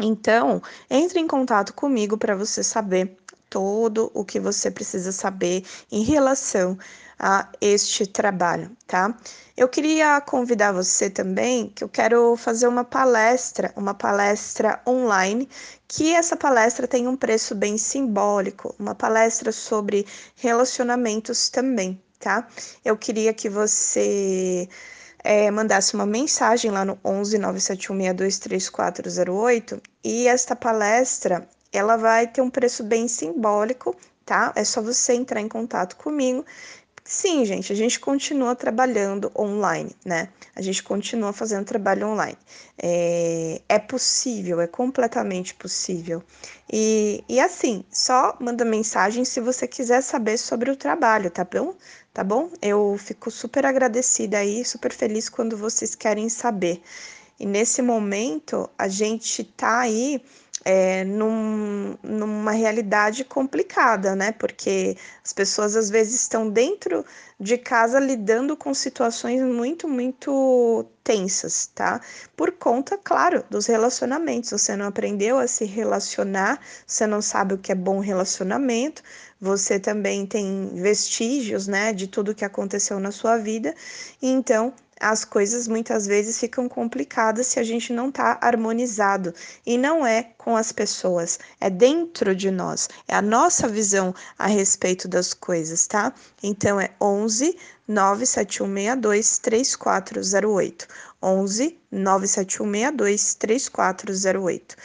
Então, 0.00 0.62
entre 0.88 1.20
em 1.20 1.26
contato 1.26 1.74
comigo 1.74 2.16
para 2.16 2.34
você 2.34 2.62
saber 2.62 3.18
todo 3.52 4.10
o 4.14 4.24
que 4.24 4.40
você 4.40 4.70
precisa 4.70 5.12
saber 5.12 5.62
em 5.90 6.02
relação 6.02 6.78
a 7.18 7.46
este 7.60 8.06
trabalho, 8.06 8.74
tá? 8.86 9.14
Eu 9.54 9.68
queria 9.68 10.18
convidar 10.22 10.72
você 10.72 11.10
também 11.10 11.68
que 11.68 11.84
eu 11.84 11.88
quero 11.88 12.34
fazer 12.34 12.66
uma 12.66 12.82
palestra, 12.82 13.70
uma 13.76 13.92
palestra 13.92 14.80
online, 14.88 15.46
que 15.86 16.14
essa 16.14 16.34
palestra 16.34 16.88
tem 16.88 17.06
um 17.06 17.14
preço 17.14 17.54
bem 17.54 17.76
simbólico, 17.76 18.74
uma 18.78 18.94
palestra 18.94 19.52
sobre 19.52 20.06
relacionamentos 20.36 21.50
também, 21.50 22.02
tá? 22.18 22.48
Eu 22.82 22.96
queria 22.96 23.34
que 23.34 23.50
você 23.50 24.66
é, 25.22 25.50
mandasse 25.50 25.92
uma 25.94 26.06
mensagem 26.06 26.70
lá 26.70 26.86
no 26.86 26.98
11 27.04 27.38
971623408 27.38 29.78
e 30.02 30.26
esta 30.26 30.56
palestra 30.56 31.46
ela 31.72 31.96
vai 31.96 32.26
ter 32.26 32.40
um 32.42 32.50
preço 32.50 32.84
bem 32.84 33.08
simbólico, 33.08 33.96
tá? 34.24 34.52
É 34.54 34.64
só 34.64 34.82
você 34.82 35.14
entrar 35.14 35.40
em 35.40 35.48
contato 35.48 35.96
comigo. 35.96 36.44
Sim, 37.04 37.44
gente, 37.44 37.72
a 37.72 37.76
gente 37.76 37.98
continua 37.98 38.54
trabalhando 38.54 39.32
online, 39.36 39.94
né? 40.04 40.28
A 40.54 40.62
gente 40.62 40.82
continua 40.84 41.32
fazendo 41.32 41.64
trabalho 41.64 42.06
online. 42.06 42.38
É, 42.80 43.60
é 43.68 43.78
possível, 43.78 44.60
é 44.60 44.68
completamente 44.68 45.52
possível. 45.54 46.22
E, 46.72 47.24
e 47.28 47.40
assim, 47.40 47.84
só 47.90 48.36
manda 48.40 48.64
mensagem 48.64 49.24
se 49.24 49.40
você 49.40 49.66
quiser 49.66 50.00
saber 50.00 50.38
sobre 50.38 50.70
o 50.70 50.76
trabalho, 50.76 51.28
tá 51.30 51.44
bom? 51.44 51.74
Tá 52.14 52.22
bom? 52.22 52.50
Eu 52.62 52.96
fico 52.98 53.30
super 53.30 53.66
agradecida 53.66 54.38
aí, 54.38 54.64
super 54.64 54.92
feliz 54.92 55.28
quando 55.28 55.56
vocês 55.56 55.96
querem 55.96 56.28
saber. 56.28 56.80
E 57.38 57.44
nesse 57.44 57.82
momento, 57.82 58.70
a 58.78 58.86
gente 58.86 59.42
tá 59.42 59.80
aí 59.80 60.22
é, 60.64 61.04
num, 61.04 61.96
numa 62.02 62.52
realidade 62.52 63.24
complicada, 63.24 64.14
né? 64.14 64.32
Porque 64.32 64.96
as 65.24 65.32
pessoas 65.32 65.76
às 65.76 65.90
vezes 65.90 66.20
estão 66.20 66.48
dentro 66.48 67.04
de 67.38 67.58
casa 67.58 67.98
lidando 67.98 68.56
com 68.56 68.72
situações 68.72 69.42
muito, 69.42 69.88
muito 69.88 70.86
tensas, 71.02 71.66
tá? 71.74 72.00
Por 72.36 72.52
conta, 72.52 72.96
claro, 73.02 73.44
dos 73.50 73.66
relacionamentos. 73.66 74.50
Você 74.50 74.76
não 74.76 74.86
aprendeu 74.86 75.38
a 75.38 75.46
se 75.48 75.64
relacionar, 75.64 76.60
você 76.86 77.06
não 77.06 77.20
sabe 77.20 77.54
o 77.54 77.58
que 77.58 77.72
é 77.72 77.74
bom 77.74 77.98
relacionamento, 77.98 79.02
você 79.40 79.80
também 79.80 80.24
tem 80.24 80.70
vestígios, 80.74 81.66
né, 81.66 81.92
de 81.92 82.06
tudo 82.06 82.34
que 82.34 82.44
aconteceu 82.44 83.00
na 83.00 83.10
sua 83.10 83.36
vida, 83.38 83.74
então 84.22 84.72
as 85.02 85.24
coisas 85.24 85.66
muitas 85.66 86.06
vezes 86.06 86.38
ficam 86.38 86.68
complicadas 86.68 87.48
se 87.48 87.58
a 87.58 87.62
gente 87.64 87.92
não 87.92 88.08
está 88.08 88.38
harmonizado. 88.40 89.34
E 89.66 89.76
não 89.76 90.06
é 90.06 90.22
com 90.38 90.56
as 90.56 90.70
pessoas, 90.70 91.38
é 91.60 91.68
dentro 91.68 92.34
de 92.34 92.50
nós, 92.50 92.88
é 93.08 93.14
a 93.16 93.20
nossa 93.20 93.66
visão 93.66 94.14
a 94.38 94.46
respeito 94.46 95.08
das 95.08 95.34
coisas, 95.34 95.86
tá? 95.86 96.14
Então 96.42 96.80
é 96.80 96.90
11 97.00 97.56
97162 97.88 99.38
3408. 99.38 100.86
11 101.20 101.78
97162 101.90 103.34
3408. 103.34 104.76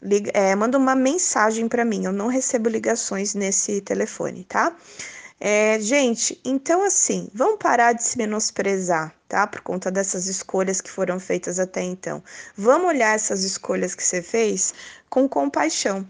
Liga, 0.00 0.30
é, 0.32 0.54
manda 0.54 0.78
uma 0.78 0.94
mensagem 0.94 1.68
para 1.68 1.84
mim, 1.84 2.04
eu 2.04 2.12
não 2.12 2.28
recebo 2.28 2.68
ligações 2.68 3.34
nesse 3.34 3.80
telefone, 3.80 4.44
tá? 4.44 4.76
É, 5.40 5.78
gente, 5.80 6.40
então 6.44 6.82
assim, 6.82 7.28
vamos 7.32 7.58
parar 7.60 7.92
de 7.92 8.02
se 8.02 8.18
menosprezar, 8.18 9.14
tá? 9.28 9.46
Por 9.46 9.60
conta 9.60 9.90
dessas 9.90 10.26
escolhas 10.26 10.80
que 10.80 10.90
foram 10.90 11.20
feitas 11.20 11.58
até 11.60 11.80
então. 11.82 12.22
Vamos 12.56 12.88
olhar 12.88 13.14
essas 13.14 13.44
escolhas 13.44 13.94
que 13.94 14.02
você 14.02 14.20
fez 14.20 14.74
com 15.08 15.28
compaixão, 15.28 16.06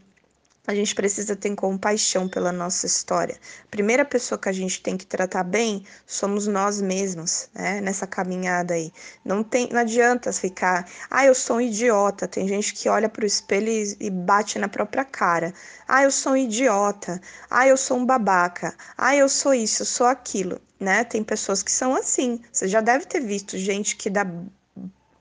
a 0.69 0.75
gente 0.75 0.95
precisa 0.95 1.35
ter 1.35 1.55
compaixão 1.55 2.29
pela 2.29 2.53
nossa 2.53 2.85
história. 2.85 3.41
A 3.65 3.69
primeira 3.71 4.05
pessoa 4.05 4.39
que 4.39 4.51
a 4.51 4.53
gente 4.53 4.83
tem 4.83 4.99
que 4.99 5.07
tratar 5.07 5.43
bem 5.43 5.83
somos 6.07 6.47
nós 6.47 6.79
mesmos, 6.79 7.49
né? 7.55 7.81
Nessa 7.81 8.07
caminhada 8.07 8.75
aí. 8.75 8.93
Não, 9.25 9.43
tem, 9.43 9.71
não 9.73 9.81
adianta 9.81 10.31
ficar, 10.31 10.87
ah, 11.11 11.25
eu 11.25 11.35
sou 11.35 11.57
um 11.57 11.63
idiota. 11.63 12.29
Tem 12.29 12.47
gente 12.47 12.75
que 12.75 12.87
olha 12.87 13.09
para 13.09 13.25
o 13.25 13.27
espelho 13.27 13.67
e, 13.67 13.97
e 13.99 14.11
bate 14.11 14.59
na 14.59 14.69
própria 14.69 15.07
cara. 15.07 15.55
Ah, 15.89 16.03
eu 16.03 16.11
sou 16.11 16.33
um 16.33 16.37
idiota. 16.37 17.19
Ah, 17.49 17.67
eu 17.67 17.79
sou 17.79 17.97
um 17.97 18.05
babaca. 18.05 18.77
Ah, 18.99 19.17
eu 19.17 19.29
sou 19.31 19.55
isso, 19.55 19.81
eu 19.83 19.87
sou 19.87 20.07
aquilo. 20.07 20.61
Né? 20.79 21.03
Tem 21.03 21.25
pessoas 21.25 21.63
que 21.63 21.73
são 21.73 21.95
assim. 21.97 22.43
Você 22.53 22.69
já 22.69 22.83
deve 22.83 23.07
ter 23.07 23.21
visto 23.21 23.57
gente 23.57 23.97
que 23.97 24.11
dá 24.11 24.23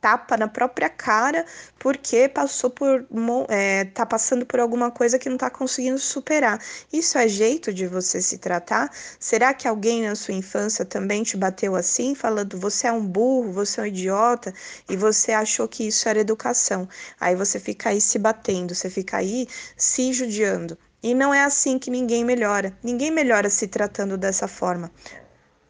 tapa 0.02 0.38
na 0.38 0.48
própria 0.48 0.90
cara 0.90 1.46
porque 1.80 2.28
passou 2.30 2.70
por 2.70 3.06
é, 3.50 3.86
tá 3.86 4.06
passando 4.06 4.46
por 4.46 4.60
alguma 4.60 4.92
coisa 4.92 5.20
que 5.20 5.30
não 5.30 5.36
está 5.36 5.50
conseguindo 5.50 6.00
superar. 6.00 6.60
Isso 6.92 7.18
é 7.18 7.28
jeito 7.28 7.74
de 7.74 7.88
você 7.88 8.22
se 8.22 8.38
tratar? 8.38 8.92
Será 9.20 9.54
que 9.54 9.68
alguém 9.68 10.04
na 10.04 10.16
sua 10.16 10.34
infância 10.34 10.86
também 10.86 11.24
te 11.24 11.38
bateu 11.38 11.76
assim, 11.76 12.16
falando 12.16 12.58
você 12.58 12.88
é 12.88 12.92
um 12.92 13.06
burro, 13.06 13.52
você 13.52 13.80
é 13.80 13.84
um 13.84 13.88
idiota 13.88 14.54
e 14.90 14.96
você 14.96 15.32
achou 15.32 15.68
que 15.68 15.88
isso 15.88 16.08
era 16.10 16.20
educação? 16.20 16.88
Aí 17.20 17.36
você 17.36 17.60
fica 17.60 17.90
aí 17.90 18.02
se 18.02 18.20
batendo, 18.20 18.74
você 18.76 18.90
fica 18.90 19.18
aí 19.18 19.48
se 19.76 20.14
judiando. 20.14 20.78
E 21.02 21.14
não 21.14 21.34
é 21.34 21.44
assim 21.44 21.78
que 21.78 21.92
ninguém 21.92 22.26
melhora. 22.26 22.78
Ninguém 22.84 23.12
melhora 23.12 23.50
se 23.50 23.68
tratando 23.68 24.18
dessa 24.18 24.48
forma. 24.48 24.92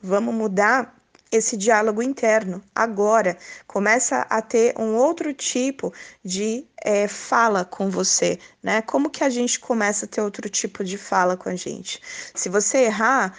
Vamos 0.01 0.34
mudar 0.34 0.97
esse 1.31 1.57
diálogo 1.57 2.01
interno. 2.01 2.63
Agora 2.74 3.38
começa 3.65 4.25
a 4.29 4.41
ter 4.41 4.74
um 4.77 4.96
outro 4.96 5.34
tipo 5.34 5.93
de 6.24 6.65
é, 6.84 7.07
fala 7.07 7.65
com 7.65 7.89
você, 7.89 8.39
né? 8.62 8.81
Como 8.81 9.10
que 9.10 9.24
a 9.24 9.29
gente 9.29 9.60
começa 9.60 10.05
a 10.05 10.07
ter 10.07 10.22
outro 10.22 10.50
tipo 10.50 10.84
de 10.84 10.98
fala 10.98 11.36
com 11.36 11.50
a 11.50 11.55
gente? 11.55 12.01
Se 12.34 12.50
você 12.50 12.86
errar, 12.86 13.38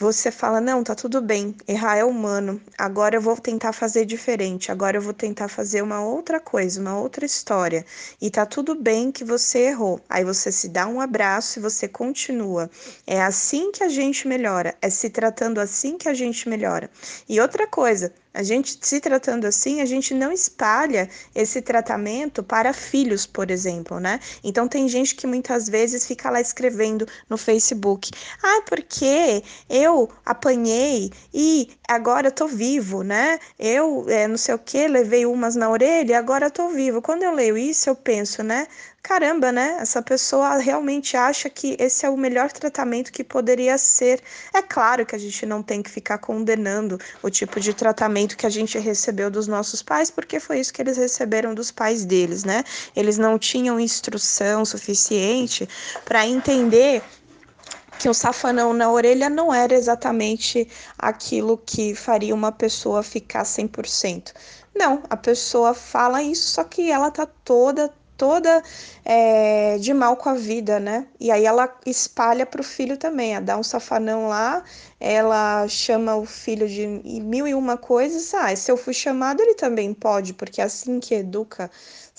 você 0.00 0.30
fala: 0.30 0.62
não, 0.62 0.82
tá 0.82 0.94
tudo 0.94 1.20
bem, 1.20 1.54
errar 1.68 1.98
é 1.98 2.04
humano, 2.04 2.58
agora 2.78 3.16
eu 3.16 3.20
vou 3.20 3.36
tentar 3.36 3.74
fazer 3.74 4.06
diferente, 4.06 4.72
agora 4.72 4.96
eu 4.96 5.02
vou 5.02 5.12
tentar 5.12 5.46
fazer 5.48 5.82
uma 5.82 6.02
outra 6.02 6.40
coisa, 6.40 6.80
uma 6.80 6.98
outra 6.98 7.26
história. 7.26 7.84
E 8.18 8.30
tá 8.30 8.46
tudo 8.46 8.74
bem 8.74 9.12
que 9.12 9.22
você 9.22 9.58
errou. 9.58 10.00
Aí 10.08 10.24
você 10.24 10.50
se 10.50 10.70
dá 10.70 10.86
um 10.86 11.02
abraço 11.02 11.58
e 11.58 11.62
você 11.62 11.86
continua. 11.86 12.70
É 13.06 13.20
assim 13.20 13.70
que 13.70 13.84
a 13.84 13.90
gente 13.90 14.26
melhora, 14.26 14.74
é 14.80 14.88
se 14.88 15.10
tratando 15.10 15.60
assim 15.60 15.98
que 15.98 16.08
a 16.08 16.14
gente 16.14 16.48
melhora. 16.48 16.90
E 17.28 17.38
outra 17.38 17.66
coisa, 17.66 18.10
A 18.32 18.44
gente, 18.44 18.78
se 18.80 19.00
tratando 19.00 19.44
assim, 19.44 19.80
a 19.80 19.84
gente 19.84 20.14
não 20.14 20.30
espalha 20.30 21.08
esse 21.34 21.60
tratamento 21.60 22.44
para 22.44 22.72
filhos, 22.72 23.26
por 23.26 23.50
exemplo, 23.50 23.98
né? 23.98 24.20
Então, 24.44 24.68
tem 24.68 24.88
gente 24.88 25.16
que 25.16 25.26
muitas 25.26 25.68
vezes 25.68 26.06
fica 26.06 26.30
lá 26.30 26.40
escrevendo 26.40 27.06
no 27.28 27.36
Facebook: 27.36 28.10
ah, 28.40 28.62
porque 28.68 29.42
eu 29.68 30.08
apanhei 30.24 31.10
e 31.34 31.70
agora 31.88 32.30
tô 32.30 32.46
vivo, 32.46 33.02
né? 33.02 33.38
Eu, 33.58 34.06
é, 34.08 34.28
não 34.28 34.36
sei 34.36 34.54
o 34.54 34.58
que, 34.58 34.86
levei 34.86 35.26
umas 35.26 35.56
na 35.56 35.68
orelha 35.68 36.12
e 36.12 36.14
agora 36.14 36.50
tô 36.50 36.68
vivo. 36.68 37.02
Quando 37.02 37.24
eu 37.24 37.32
leio 37.32 37.58
isso, 37.58 37.90
eu 37.90 37.96
penso, 37.96 38.44
né? 38.44 38.68
Caramba, 39.02 39.50
né? 39.50 39.78
Essa 39.80 40.02
pessoa 40.02 40.56
realmente 40.58 41.16
acha 41.16 41.48
que 41.48 41.76
esse 41.78 42.04
é 42.04 42.10
o 42.10 42.16
melhor 42.16 42.52
tratamento 42.52 43.12
que 43.12 43.24
poderia 43.24 43.76
ser. 43.78 44.22
É 44.54 44.62
claro 44.62 45.04
que 45.06 45.16
a 45.16 45.18
gente 45.18 45.44
não 45.46 45.62
tem 45.62 45.82
que 45.82 45.90
ficar 45.90 46.18
condenando 46.18 46.98
o 47.22 47.30
tipo 47.30 47.58
de 47.60 47.74
tratamento 47.74 48.36
que 48.36 48.46
a 48.46 48.50
gente 48.50 48.78
recebeu 48.78 49.30
dos 49.30 49.46
nossos 49.46 49.82
pais, 49.82 50.10
porque 50.10 50.38
foi 50.38 50.60
isso 50.60 50.72
que 50.72 50.82
eles 50.82 50.96
receberam 50.96 51.54
dos 51.54 51.70
pais 51.70 52.04
deles, 52.04 52.44
né? 52.44 52.62
Eles 52.94 53.18
não 53.18 53.38
tinham 53.38 53.80
instrução 53.80 54.64
suficiente 54.64 55.68
para 56.04 56.26
entender 56.26 57.02
que 57.98 58.08
o 58.08 58.14
safanão 58.14 58.72
na 58.72 58.90
orelha 58.90 59.28
não 59.28 59.52
era 59.52 59.74
exatamente 59.74 60.66
aquilo 60.98 61.58
que 61.58 61.94
faria 61.94 62.34
uma 62.34 62.50
pessoa 62.50 63.02
ficar 63.02 63.42
100%. 63.42 64.32
Não, 64.74 65.02
a 65.10 65.16
pessoa 65.16 65.74
fala 65.74 66.22
isso, 66.22 66.48
só 66.48 66.64
que 66.64 66.90
ela 66.90 67.10
tá 67.10 67.26
toda 67.26 67.92
toda 68.20 68.62
é, 69.02 69.78
de 69.78 69.94
mal 69.94 70.14
com 70.14 70.28
a 70.28 70.34
vida, 70.34 70.78
né? 70.78 71.06
E 71.18 71.30
aí 71.30 71.46
ela 71.46 71.74
espalha 71.86 72.44
para 72.44 72.60
o 72.60 72.64
filho 72.64 72.98
também, 72.98 73.34
a 73.34 73.40
dá 73.40 73.56
um 73.56 73.62
safanão 73.62 74.28
lá, 74.28 74.62
ela 75.00 75.66
chama 75.68 76.16
o 76.16 76.26
filho 76.26 76.68
de 76.68 76.86
mil 76.86 77.48
e 77.48 77.54
uma 77.54 77.78
coisas. 77.78 78.34
Ah, 78.34 78.54
se 78.54 78.70
eu 78.70 78.76
fui 78.76 78.92
chamado, 78.92 79.40
ele 79.40 79.54
também 79.54 79.94
pode, 79.94 80.34
porque 80.34 80.60
é 80.60 80.64
assim 80.64 81.00
que 81.00 81.14
educa 81.14 81.70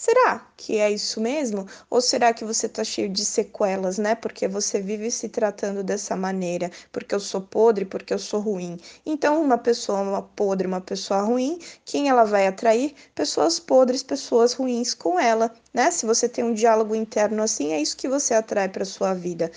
Será 0.04 0.40
que 0.58 0.80
é 0.80 0.90
isso 0.90 1.22
mesmo? 1.22 1.68
Ou 1.88 2.02
será 2.02 2.34
que 2.34 2.44
você 2.44 2.66
está 2.66 2.84
cheio 2.84 3.08
de 3.08 3.24
sequelas, 3.24 4.00
né? 4.00 4.16
Porque 4.16 4.48
você 4.48 4.82
vive 4.82 5.12
se 5.12 5.30
tratando 5.30 5.84
dessa 5.84 6.16
maneira, 6.16 6.72
porque 6.92 7.14
eu 7.14 7.20
sou 7.20 7.40
podre, 7.40 7.86
porque 7.86 8.12
eu 8.12 8.18
sou 8.18 8.40
ruim. 8.40 8.80
Então, 9.06 9.40
uma 9.40 9.60
pessoa 9.60 10.02
uma 10.02 10.24
podre, 10.24 10.66
uma 10.66 10.82
pessoa 10.82 11.22
ruim, 11.22 11.60
quem 11.86 12.10
ela 12.10 12.24
vai 12.24 12.48
atrair? 12.48 12.96
Pessoas 13.14 13.60
podres, 13.60 14.02
pessoas 14.02 14.54
ruins 14.54 14.96
com 14.96 15.20
ela, 15.20 15.54
né? 15.72 15.92
Se 15.92 16.04
você 16.08 16.28
tem 16.28 16.44
um 16.44 16.56
diálogo 16.56 16.96
interno 16.96 17.44
assim, 17.44 17.72
é 17.72 17.80
isso 17.80 17.96
que 17.96 18.10
você 18.10 18.34
atrai 18.34 18.70
para 18.70 18.84
sua 18.86 19.14
vida. 19.14 19.52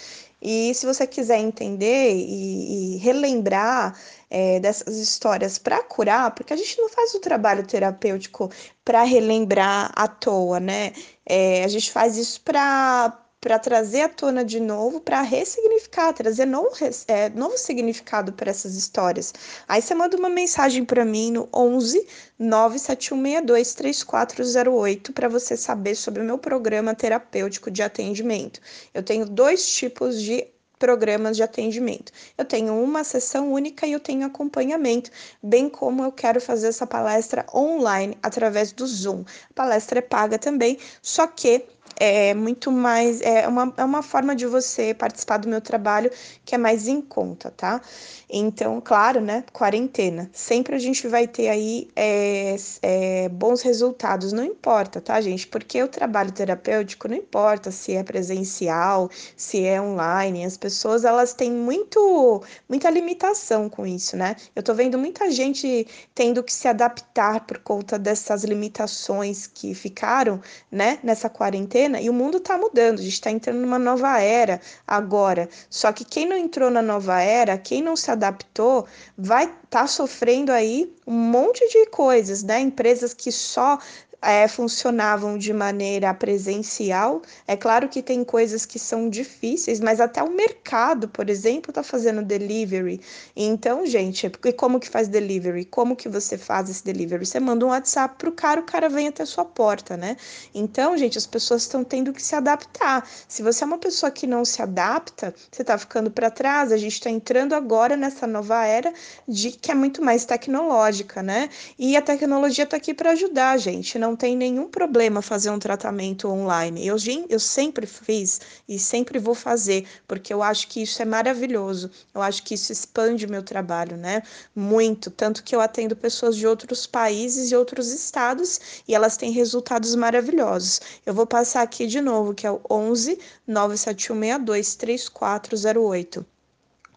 E 0.45 0.75
se 0.75 0.85
você 0.85 1.07
quiser 1.07 1.39
entender 1.39 2.15
e, 2.15 2.97
e 2.97 2.99
relembrar 2.99 3.99
é, 4.31 4.61
dessas 4.61 4.99
histórias 4.99 5.57
para 5.59 5.83
curar, 5.83 6.33
porque 6.35 6.53
a 6.53 6.57
gente 6.57 6.79
não 6.79 6.89
faz 6.91 7.15
o 7.15 7.21
trabalho 7.21 7.67
terapêutico 7.67 8.51
para 8.85 9.03
relembrar 9.05 9.91
à 9.97 10.07
toa, 10.07 10.61
né? 10.61 10.93
É, 11.25 11.65
a 11.65 11.69
gente 11.69 11.91
faz 11.91 12.19
isso 12.19 12.43
para 12.43 13.24
para 13.45 13.59
trazer 13.59 14.01
à 14.01 14.09
tona 14.09 14.43
de 14.43 14.59
novo, 14.59 15.03
para 15.03 15.21
ressignificar, 15.21 16.15
trazer 16.15 16.47
novo, 16.47 16.71
é, 17.07 17.29
novo 17.29 17.59
significado 17.59 18.33
para 18.33 18.51
essas 18.51 18.75
histórias. 18.75 19.35
Aí 19.69 19.83
você 19.83 19.95
manda 19.95 20.17
uma 20.17 20.31
mensagem 20.31 20.83
para 20.83 21.05
mim 21.05 21.31
no 21.31 21.47
11 21.55 22.07
97162 22.39 23.75
3408 23.75 25.13
para 25.13 25.29
você 25.29 25.59
saber 25.59 25.95
sobre 25.95 26.23
o 26.23 26.25
meu 26.25 26.39
programa 26.39 26.95
terapêutico 26.95 27.71
de 27.71 27.83
atendimento. 27.83 28.63
Eu 28.95 29.03
tenho 29.03 29.27
dois 29.27 29.69
tipos 29.69 30.23
de 30.23 30.47
programas 30.79 31.37
de 31.37 31.43
atendimento. 31.43 32.13
Eu 32.39 32.47
tenho 32.47 32.75
uma 32.83 33.05
sessão 33.05 33.53
única 33.53 33.87
e 33.87 33.93
eu 33.93 34.01
tenho 34.01 34.27
acompanhamento, 34.27 35.11
bem 35.43 35.69
como 35.69 36.03
eu 36.03 36.11
quero 36.11 36.41
fazer 36.41 36.69
essa 36.69 36.87
palestra 36.87 37.45
online 37.55 38.17
através 38.23 38.73
do 38.73 38.87
Zoom. 38.87 39.23
A 39.51 39.55
palestra 39.55 39.99
é 39.99 40.03
paga 40.03 40.39
também, 40.39 40.79
só 41.03 41.27
que 41.27 41.67
é 41.97 42.35
muito 42.35 42.71
mais 42.71 43.21
é 43.21 43.47
uma, 43.49 43.73
é 43.77 43.85
uma 43.85 44.03
forma 44.03 44.35
de 44.35 44.47
você 44.47 44.95
participar 44.95 45.39
do 45.39 45.49
meu 45.49 45.61
trabalho 45.61 46.11
que 46.45 46.55
é 46.55 46.59
mais 46.59 46.89
em 46.89 47.01
conta, 47.01 47.51
tá? 47.51 47.81
Então, 48.29 48.81
claro, 48.81 49.21
né? 49.21 49.45
Quarentena. 49.53 50.29
Sempre 50.33 50.75
a 50.75 50.79
gente 50.79 51.07
vai 51.07 51.29
ter 51.29 51.49
aí 51.49 51.89
é, 51.95 52.57
é, 52.83 53.29
bons 53.29 53.63
resultados, 53.63 54.33
não 54.33 54.45
importa, 54.45 55.01
tá, 55.01 55.21
gente? 55.21 55.47
Porque 55.47 55.83
o 55.83 55.89
trabalho 55.89 56.33
terapêutico 56.33 57.07
não 57.07 57.17
importa 57.17 57.71
se 57.71 57.95
é 57.95 58.03
presencial, 58.03 59.11
se 59.37 59.65
é 59.65 59.81
online. 59.81 60.45
As 60.45 60.57
pessoas 60.57 61.05
elas 61.05 61.33
têm 61.33 61.53
muito, 61.53 62.43
muita 62.69 62.91
limitação 62.91 63.69
com 63.69 63.87
isso, 63.87 64.17
né? 64.17 64.35
Eu 64.57 64.63
tô 64.63 64.75
vendo 64.75 64.99
muita 64.99 65.31
gente 65.31 65.87
tendo 66.15 66.43
que 66.43 66.53
se 66.53 66.67
adaptar 66.67 67.47
por 67.47 67.59
conta 67.59 67.99
dessas 67.99 68.43
limitações 68.43 69.47
que 69.47 69.75
ficaram, 69.75 70.41
né, 70.71 70.99
nessa 71.03 71.29
quarentena. 71.29 71.84
E 72.01 72.11
o 72.11 72.13
mundo 72.13 72.41
tá 72.41 72.57
mudando, 72.57 72.99
a 72.99 73.03
gente 73.03 73.21
tá 73.21 73.31
entrando 73.31 73.61
numa 73.61 73.79
nova 73.79 74.19
era 74.21 74.61
agora. 74.87 75.49
Só 75.69 75.93
que 75.93 76.05
quem 76.05 76.27
não 76.27 76.37
entrou 76.37 76.71
na 76.71 76.83
nova 76.83 77.21
era, 77.21 77.59
quem 77.59 77.83
não 77.83 77.97
se 77.97 78.11
adaptou, 78.11 78.87
vai 79.17 79.45
estar 79.45 79.59
tá 79.71 79.87
sofrendo 79.87 80.53
aí 80.53 80.95
um 81.07 81.13
monte 81.13 81.67
de 81.69 81.87
coisas, 81.87 82.43
né? 82.43 82.61
Empresas 82.61 83.13
que 83.13 83.31
só 83.31 83.79
é, 84.25 84.49
funcionavam 84.49 85.37
de 85.37 85.53
maneira 85.53 86.13
presencial. 86.15 87.23
É 87.47 87.57
claro 87.57 87.89
que 87.89 88.03
tem 88.03 88.25
coisas 88.25 88.65
que 88.65 88.79
são 88.79 89.09
difíceis, 89.09 89.81
mas 89.81 90.01
até 90.01 90.23
o 90.23 90.31
mercado, 90.31 91.09
por 91.09 91.29
exemplo, 91.29 91.71
está 91.71 91.83
fazendo 91.83 92.23
delivery. 92.23 93.01
Então, 93.37 93.87
gente, 93.87 94.31
e 94.45 94.53
como 94.53 94.81
que 94.81 94.89
faz 94.89 95.09
delivery? 95.09 95.65
Como 95.65 95.95
que 95.95 96.09
você 96.09 96.39
faz 96.39 96.71
esse 96.71 96.85
delivery? 96.85 97.27
Você 97.27 97.39
manda 97.39 97.67
um 97.67 97.69
WhatsApp 97.69 98.17
pro 98.19 98.33
cara, 98.33 98.61
o 98.61 98.65
cara 98.65 98.89
vem 98.89 99.09
até 99.09 99.23
a 99.23 99.27
sua 99.27 99.45
porta, 99.45 99.97
né? 99.97 100.17
Então, 100.55 100.97
gente, 100.97 101.19
as 101.19 101.27
pessoas 101.27 101.63
estão 101.63 101.85
tendo 101.85 102.13
que 102.13 102.23
se 102.23 102.35
adaptar. 102.35 103.07
Se 103.29 103.43
você 103.43 103.65
é 103.65 103.67
uma 103.67 103.79
pessoa 103.79 104.11
que 104.11 104.27
não 104.27 104.45
se 104.45 104.63
adapta, 104.63 105.35
você 105.51 105.63
está 105.63 105.77
ficando 105.77 106.11
para 106.11 106.31
trás. 106.31 106.73
A 106.73 106.77
gente 106.77 106.95
está 106.95 107.11
entrando 107.11 107.55
agora 107.55 107.97
nessa 107.97 108.27
nova 108.27 108.65
era 108.65 108.93
de 109.29 109.51
que 109.51 109.71
é 109.71 109.75
muito 109.75 110.03
mais 110.03 110.25
tecnológica, 110.25 111.23
né? 111.23 111.51
E 111.79 111.97
a 111.97 112.03
tecnologia 112.03 112.65
está 112.65 112.77
aqui 112.77 112.95
para 112.95 113.11
ajudar, 113.11 113.59
gente. 113.59 113.99
Não 113.99 114.14
não 114.15 114.17
tem 114.17 114.37
nenhum 114.37 114.69
problema 114.69 115.21
fazer 115.21 115.51
um 115.51 115.59
tratamento 115.59 116.29
online. 116.29 116.87
Eu, 116.87 116.95
eu 117.29 117.41
sempre 117.41 117.85
fiz 117.85 118.41
e 118.69 118.79
sempre 118.79 119.19
vou 119.19 119.35
fazer, 119.35 119.89
porque 120.07 120.33
eu 120.33 120.41
acho 120.41 120.69
que 120.69 120.83
isso 120.83 121.03
é 121.03 121.05
maravilhoso. 121.05 121.91
Eu 122.15 122.23
acho 122.23 122.45
que 122.45 122.55
isso 122.55 122.71
expande 122.71 123.27
meu 123.27 123.43
trabalho, 123.43 123.97
né? 123.97 124.23
Muito. 124.55 125.11
Tanto 125.11 125.43
que 125.43 125.53
eu 125.53 125.61
atendo 125.61 125.97
pessoas 125.97 126.37
de 126.37 126.47
outros 126.47 126.87
países 126.87 127.51
e 127.51 127.57
outros 127.57 127.91
estados 127.91 128.61
e 128.87 128.95
elas 128.95 129.17
têm 129.17 129.33
resultados 129.33 129.97
maravilhosos. 129.97 130.81
Eu 131.05 131.13
vou 131.13 131.27
passar 131.27 131.63
aqui 131.63 131.85
de 131.89 132.01
novo, 132.01 132.35
que 132.35 132.47
é 132.47 132.51
o 132.53 132.61
11 132.71 133.19
97162 133.49 134.77
3408. 134.77 136.34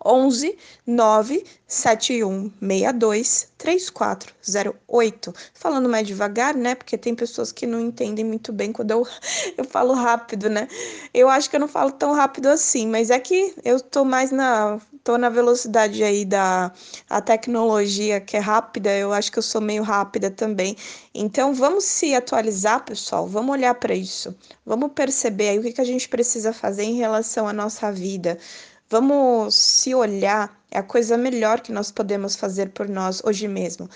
11 0.06 0.56
97162 0.86 3.48
3408. 3.58 5.34
Falando 5.54 5.90
mais 5.90 6.08
devagar, 6.08 6.56
né? 6.56 6.76
Porque 6.76 6.98
tem 6.98 7.14
pessoas 7.16 7.52
que 7.52 7.68
não 7.68 7.82
entendem 7.82 8.24
muito 8.24 8.54
bem 8.54 8.72
quando 8.72 8.92
eu, 8.92 9.06
eu 9.58 9.66
falo 9.66 9.94
rápido, 9.94 10.50
né? 10.50 10.68
Eu 11.14 11.30
acho 11.30 11.50
que 11.50 11.56
eu 11.56 11.60
não 11.60 11.68
falo 11.68 11.92
tão 11.92 12.14
rápido 12.14 12.48
assim, 12.48 12.88
mas 12.88 13.10
é 13.10 13.20
que 13.20 13.54
eu 13.64 13.80
tô 13.80 14.06
mais 14.06 14.32
na 14.32 14.80
tô 15.04 15.18
na 15.18 15.30
velocidade 15.30 16.04
aí 16.04 16.26
da 16.26 16.70
a 17.10 17.22
tecnologia 17.22 18.20
que 18.20 18.36
é 18.36 18.42
rápida, 18.42 18.92
eu 18.92 19.14
acho 19.14 19.32
que 19.32 19.40
eu 19.40 19.44
sou 19.44 19.62
meio 19.62 19.82
rápida 19.82 20.30
também. 20.30 20.76
Então 21.14 21.54
vamos 21.54 21.86
se 21.86 22.14
atualizar, 22.14 22.84
pessoal. 22.84 23.26
Vamos 23.26 23.54
olhar 23.54 23.74
para 23.76 23.96
isso. 23.96 24.36
Vamos 24.66 24.92
perceber 24.92 25.50
aí 25.50 25.60
o 25.60 25.62
que, 25.62 25.72
que 25.72 25.82
a 25.82 25.86
gente 25.86 26.10
precisa 26.10 26.52
fazer 26.52 26.84
em 26.84 26.96
relação 26.96 27.48
à 27.48 27.54
nossa 27.54 27.90
vida. 27.90 28.38
Vamos 28.90 29.56
se 29.56 29.94
olhar 29.94 30.50
é 30.70 30.80
a 30.80 30.84
coisa 30.84 31.18
melhor 31.18 31.62
que 31.62 31.72
nós 31.72 31.92
podemos 31.92 32.36
fazer 32.36 32.70
por 32.70 32.90
nós 32.90 33.22
hoje 33.24 33.48
mesmo. 33.48 33.90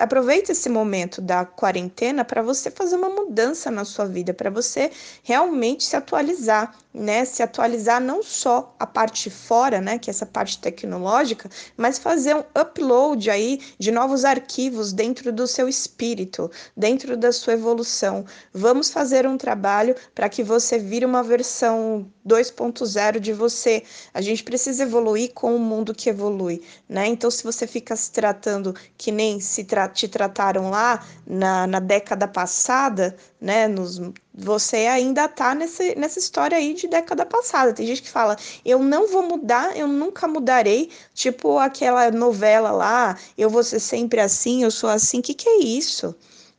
Aproveite 0.00 0.52
esse 0.52 0.68
momento 0.68 1.20
da 1.20 1.44
quarentena 1.44 2.24
para 2.24 2.42
você 2.42 2.70
fazer 2.70 2.96
uma 2.96 3.10
mudança 3.10 3.70
na 3.70 3.84
sua 3.84 4.06
vida, 4.06 4.32
para 4.32 4.48
você 4.48 4.90
realmente 5.22 5.84
se 5.84 5.94
atualizar, 5.94 6.74
né? 6.94 7.26
Se 7.26 7.42
atualizar 7.42 8.00
não 8.00 8.22
só 8.22 8.74
a 8.78 8.86
parte 8.86 9.28
fora, 9.28 9.80
né, 9.80 9.98
que 9.98 10.08
é 10.08 10.12
essa 10.12 10.24
parte 10.24 10.58
tecnológica, 10.58 11.50
mas 11.76 11.98
fazer 11.98 12.34
um 12.34 12.44
upload 12.58 13.30
aí 13.30 13.60
de 13.78 13.92
novos 13.92 14.24
arquivos 14.24 14.94
dentro 14.94 15.30
do 15.30 15.46
seu 15.46 15.68
espírito, 15.68 16.50
dentro 16.74 17.18
da 17.18 17.30
sua 17.32 17.52
evolução. 17.52 18.24
Vamos 18.52 18.88
fazer 18.90 19.26
um 19.26 19.36
trabalho 19.36 19.94
para 20.14 20.28
que 20.30 20.42
você 20.42 20.78
vire 20.78 21.04
uma 21.04 21.22
versão 21.22 22.10
2.0 22.26 23.20
de 23.20 23.32
você. 23.34 23.82
A 24.14 24.22
gente 24.22 24.42
precisa 24.42 24.82
evoluir 24.82 25.34
com 25.34 25.65
mundo 25.66 25.94
que 25.94 26.08
evolui, 26.08 26.62
né? 26.88 27.06
Então, 27.06 27.30
se 27.30 27.44
você 27.44 27.66
fica 27.66 27.96
se 27.96 28.10
tratando 28.12 28.74
que 28.96 29.12
nem 29.12 29.40
se 29.40 29.64
tra 29.64 29.88
te 29.88 30.08
trataram 30.08 30.70
lá 30.70 31.04
na, 31.26 31.66
na 31.66 31.80
década 31.80 32.28
passada, 32.28 33.16
né? 33.40 33.68
Nos, 33.68 34.00
você 34.32 34.86
ainda 34.86 35.28
tá 35.28 35.54
nesse, 35.54 35.94
nessa 35.96 36.18
história 36.18 36.56
aí 36.56 36.74
de 36.74 36.86
década 36.88 37.26
passada. 37.26 37.72
Tem 37.72 37.86
gente 37.86 38.02
que 38.02 38.10
fala, 38.10 38.36
eu 38.64 38.78
não 38.78 39.08
vou 39.08 39.22
mudar, 39.22 39.76
eu 39.76 39.88
nunca 39.88 40.28
mudarei. 40.28 40.90
Tipo 41.14 41.58
aquela 41.58 42.10
novela 42.10 42.70
lá, 42.70 43.18
eu 43.36 43.50
vou 43.50 43.64
ser 43.64 43.80
sempre 43.80 44.20
assim, 44.20 44.62
eu 44.62 44.70
sou 44.70 44.88
assim. 44.88 45.18
O 45.18 45.22
que, 45.22 45.34
que 45.34 45.48
é 45.48 45.58
isso? 45.58 46.14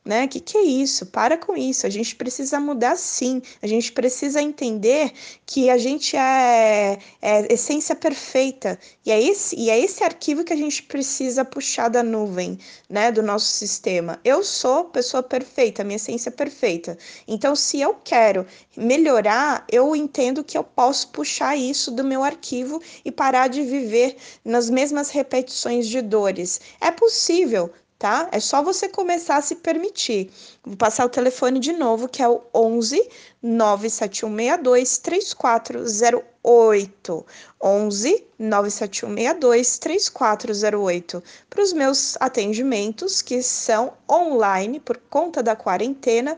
Né? 0.08 0.26
Que 0.28 0.40
que 0.40 0.58
é 0.58 0.64
isso? 0.64 1.06
Para 1.08 1.38
com 1.38 1.56
isso. 1.56 1.86
A 1.86 1.90
gente 1.90 2.16
precisa 2.16 2.60
mudar 2.60 2.96
sim. 2.96 3.42
A 3.62 3.68
gente 3.68 3.92
precisa 3.92 4.42
entender 4.42 5.12
que 5.46 5.70
a 5.70 5.78
gente 5.78 6.16
é, 6.16 6.98
é 7.22 7.54
essência 7.54 7.96
perfeita 7.96 8.80
e 9.06 9.12
é 9.12 9.22
esse 9.22 9.56
e 9.58 9.70
é 9.70 9.78
esse 9.78 10.04
arquivo 10.04 10.46
que 10.46 10.54
a 10.54 10.56
gente 10.56 10.82
precisa 10.84 11.44
puxar 11.44 11.90
da 11.90 12.02
nuvem, 12.02 12.58
né? 12.90 13.12
Do 13.12 13.22
nosso 13.22 13.48
sistema. 13.48 14.20
Eu 14.24 14.44
sou 14.44 14.86
pessoa 14.86 15.22
perfeita, 15.22 15.84
minha 15.84 15.98
essência 15.98 16.30
é 16.30 16.32
perfeita. 16.32 16.98
Então, 17.28 17.56
se 17.56 17.82
eu 17.82 17.96
quero 18.04 18.46
melhorar, 18.78 19.66
eu 19.70 19.94
entendo 19.96 20.44
que 20.44 20.58
eu 20.58 20.64
posso 20.64 21.10
puxar 21.10 21.58
isso 21.58 21.92
do 21.92 22.04
meu 22.04 22.24
arquivo 22.24 22.82
e 23.04 23.12
parar 23.12 23.50
de 23.50 23.62
viver 23.62 24.16
nas 24.46 24.70
mesmas 24.70 25.10
repetições 25.10 25.88
de 25.88 26.02
dores. 26.02 26.62
É 26.80 26.92
possível, 26.92 27.72
tá? 27.98 28.30
É 28.32 28.40
só 28.40 28.62
você 28.62 28.88
começar 28.88 29.38
a 29.38 29.42
se 29.42 29.56
permitir. 29.56 30.30
Vou 30.64 30.78
passar 30.78 31.06
o 31.06 31.10
telefone 31.10 31.60
de 31.60 31.74
novo, 31.74 32.08
que 32.08 32.22
é 32.22 32.30
o 32.30 32.44
11 32.54 33.10
97162 33.42 35.00
3408. 35.00 37.26
11 37.62 38.26
97162 38.40 39.80
3408. 39.80 41.24
Para 41.50 41.64
os 41.64 41.74
meus 41.74 42.16
atendimentos, 42.20 43.22
que 43.22 43.42
são 43.42 43.94
online 44.10 44.80
por 44.80 44.98
conta 45.10 45.42
da 45.42 45.56
quarentena. 45.56 46.38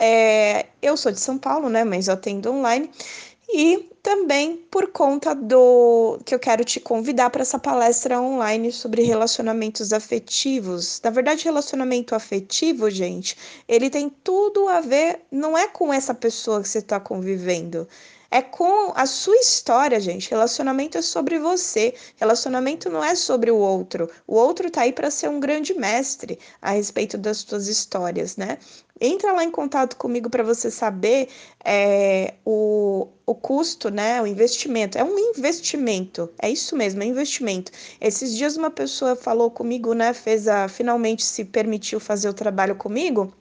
É, 0.00 0.66
eu 0.80 0.96
sou 0.96 1.10
de 1.10 1.18
São 1.18 1.36
Paulo, 1.36 1.68
né? 1.68 1.82
Mas 1.82 2.06
eu 2.06 2.14
atendo 2.14 2.52
online. 2.52 2.88
E 3.50 3.90
também 4.02 4.56
por 4.70 4.90
conta 4.92 5.34
do 5.34 6.18
que 6.24 6.34
eu 6.34 6.38
quero 6.38 6.64
te 6.64 6.80
convidar 6.80 7.30
para 7.30 7.42
essa 7.42 7.58
palestra 7.58 8.20
online 8.20 8.70
sobre 8.72 9.02
relacionamentos 9.02 9.92
afetivos. 9.92 11.00
Na 11.02 11.10
verdade, 11.10 11.44
relacionamento 11.44 12.14
afetivo, 12.14 12.90
gente, 12.90 13.36
ele 13.66 13.90
tem 13.90 14.08
tudo 14.10 14.68
a 14.68 14.80
ver, 14.80 15.22
não 15.30 15.56
é 15.56 15.66
com 15.66 15.92
essa 15.92 16.14
pessoa 16.14 16.62
que 16.62 16.68
você 16.68 16.78
está 16.78 17.00
convivendo. 17.00 17.88
É 18.30 18.42
com 18.42 18.92
a 18.94 19.06
sua 19.06 19.36
história, 19.36 19.98
gente. 19.98 20.30
Relacionamento 20.30 20.98
é 20.98 21.02
sobre 21.02 21.38
você. 21.38 21.94
Relacionamento 22.16 22.90
não 22.90 23.02
é 23.02 23.14
sobre 23.14 23.50
o 23.50 23.56
outro. 23.56 24.10
O 24.26 24.34
outro 24.36 24.70
tá 24.70 24.82
aí 24.82 24.92
para 24.92 25.10
ser 25.10 25.28
um 25.30 25.40
grande 25.40 25.72
mestre 25.72 26.38
a 26.60 26.72
respeito 26.72 27.16
das 27.16 27.38
suas 27.38 27.68
histórias, 27.68 28.36
né? 28.36 28.58
Entra 29.00 29.32
lá 29.32 29.44
em 29.44 29.50
contato 29.50 29.96
comigo 29.96 30.28
para 30.28 30.42
você 30.42 30.70
saber 30.70 31.28
é, 31.64 32.34
o, 32.44 33.08
o 33.24 33.34
custo, 33.34 33.90
né? 33.90 34.20
O 34.20 34.26
investimento. 34.26 34.98
É 34.98 35.04
um 35.04 35.18
investimento. 35.18 36.30
É 36.38 36.50
isso 36.50 36.76
mesmo, 36.76 37.02
é 37.02 37.06
investimento. 37.06 37.72
Esses 37.98 38.34
dias 38.36 38.58
uma 38.58 38.70
pessoa 38.70 39.16
falou 39.16 39.50
comigo, 39.50 39.94
né? 39.94 40.12
Fez 40.12 40.48
a. 40.48 40.68
Finalmente 40.68 41.24
se 41.24 41.46
permitiu 41.46 41.98
fazer 41.98 42.28
o 42.28 42.34
trabalho 42.34 42.76
comigo. 42.76 43.32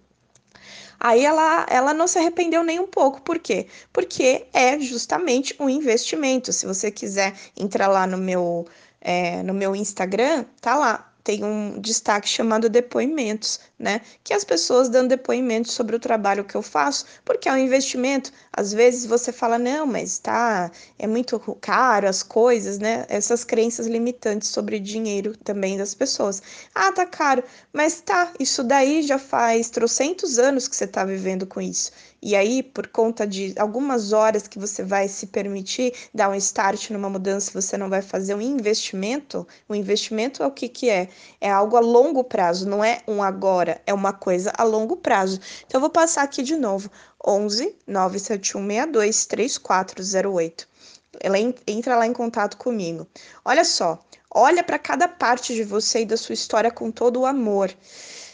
Aí 0.99 1.23
ela, 1.25 1.65
ela 1.69 1.93
não 1.93 2.07
se 2.07 2.17
arrependeu 2.17 2.63
nem 2.63 2.79
um 2.79 2.87
pouco. 2.87 3.21
Por 3.21 3.39
quê? 3.39 3.67
Porque 3.93 4.47
é 4.53 4.79
justamente 4.79 5.55
um 5.59 5.69
investimento. 5.69 6.51
Se 6.53 6.65
você 6.65 6.91
quiser 6.91 7.35
entrar 7.55 7.87
lá 7.87 8.07
no 8.07 8.17
meu, 8.17 8.67
é, 9.01 9.43
no 9.43 9.53
meu 9.53 9.75
Instagram, 9.75 10.45
tá 10.61 10.75
lá 10.75 11.06
tem 11.27 11.43
um 11.43 11.77
destaque 11.81 12.29
chamado 12.29 12.69
depoimentos, 12.69 13.59
né? 13.77 13.99
Que 14.23 14.33
as 14.33 14.45
pessoas 14.45 14.87
dando 14.87 15.09
depoimentos 15.09 15.73
sobre 15.73 15.93
o 15.93 15.99
trabalho 15.99 16.45
que 16.45 16.55
eu 16.55 16.61
faço, 16.61 17.05
porque 17.25 17.49
é 17.49 17.51
um 17.51 17.57
investimento. 17.57 18.31
Às 18.53 18.71
vezes 18.71 19.05
você 19.05 19.33
fala, 19.33 19.59
não, 19.59 19.85
mas 19.85 20.19
tá, 20.19 20.71
é 20.97 21.05
muito 21.05 21.37
caro 21.59 22.07
as 22.07 22.23
coisas, 22.23 22.79
né? 22.79 23.05
Essas 23.09 23.43
crenças 23.43 23.87
limitantes 23.87 24.47
sobre 24.47 24.79
dinheiro 24.79 25.35
também 25.35 25.77
das 25.77 25.93
pessoas. 25.93 26.41
Ah, 26.73 26.93
tá 26.93 27.05
caro, 27.05 27.43
mas 27.73 27.99
tá, 27.99 28.31
isso 28.39 28.63
daí 28.63 29.01
já 29.01 29.19
faz 29.19 29.69
trocentos 29.69 30.39
anos 30.39 30.65
que 30.69 30.77
você 30.77 30.87
tá 30.87 31.03
vivendo 31.03 31.45
com 31.45 31.59
isso. 31.59 31.91
E 32.21 32.35
aí, 32.35 32.63
por 32.63 32.87
conta 32.87 33.27
de 33.27 33.53
algumas 33.59 34.11
horas 34.11 34.47
que 34.47 34.57
você 34.57 34.83
vai 34.83 35.07
se 35.07 35.27
permitir 35.27 35.93
dar 36.13 36.29
um 36.29 36.35
start 36.35 36.89
numa 36.89 37.09
mudança, 37.09 37.51
você 37.53 37.77
não 37.77 37.89
vai 37.89 38.01
fazer 38.01 38.33
um 38.33 38.41
investimento. 38.41 39.47
O 39.69 39.75
investimento 39.75 40.41
é 40.41 40.47
o 40.47 40.51
que, 40.51 40.67
que 40.67 40.89
é? 40.89 41.09
É 41.39 41.49
algo 41.49 41.77
a 41.77 41.79
longo 41.79 42.23
prazo, 42.23 42.67
não 42.67 42.83
é 42.83 43.01
um 43.07 43.21
agora, 43.21 43.81
é 43.85 43.93
uma 43.93 44.13
coisa 44.13 44.51
a 44.57 44.63
longo 44.63 44.97
prazo. 44.97 45.39
Então, 45.65 45.77
eu 45.77 45.81
vou 45.81 45.89
passar 45.89 46.23
aqui 46.23 46.41
de 46.41 46.55
novo: 46.55 46.89
11 47.25 47.75
97162 47.87 49.25
3408. 49.25 50.67
Ela 51.19 51.37
entra 51.65 51.95
lá 51.95 52.05
em 52.05 52.13
contato 52.13 52.57
comigo. 52.57 53.07
Olha 53.43 53.65
só, 53.65 53.99
olha 54.29 54.63
para 54.63 54.77
cada 54.77 55.07
parte 55.07 55.55
de 55.55 55.63
você 55.63 56.01
e 56.01 56.05
da 56.05 56.17
sua 56.17 56.33
história 56.33 56.69
com 56.69 56.91
todo 56.91 57.21
o 57.21 57.25
amor. 57.25 57.73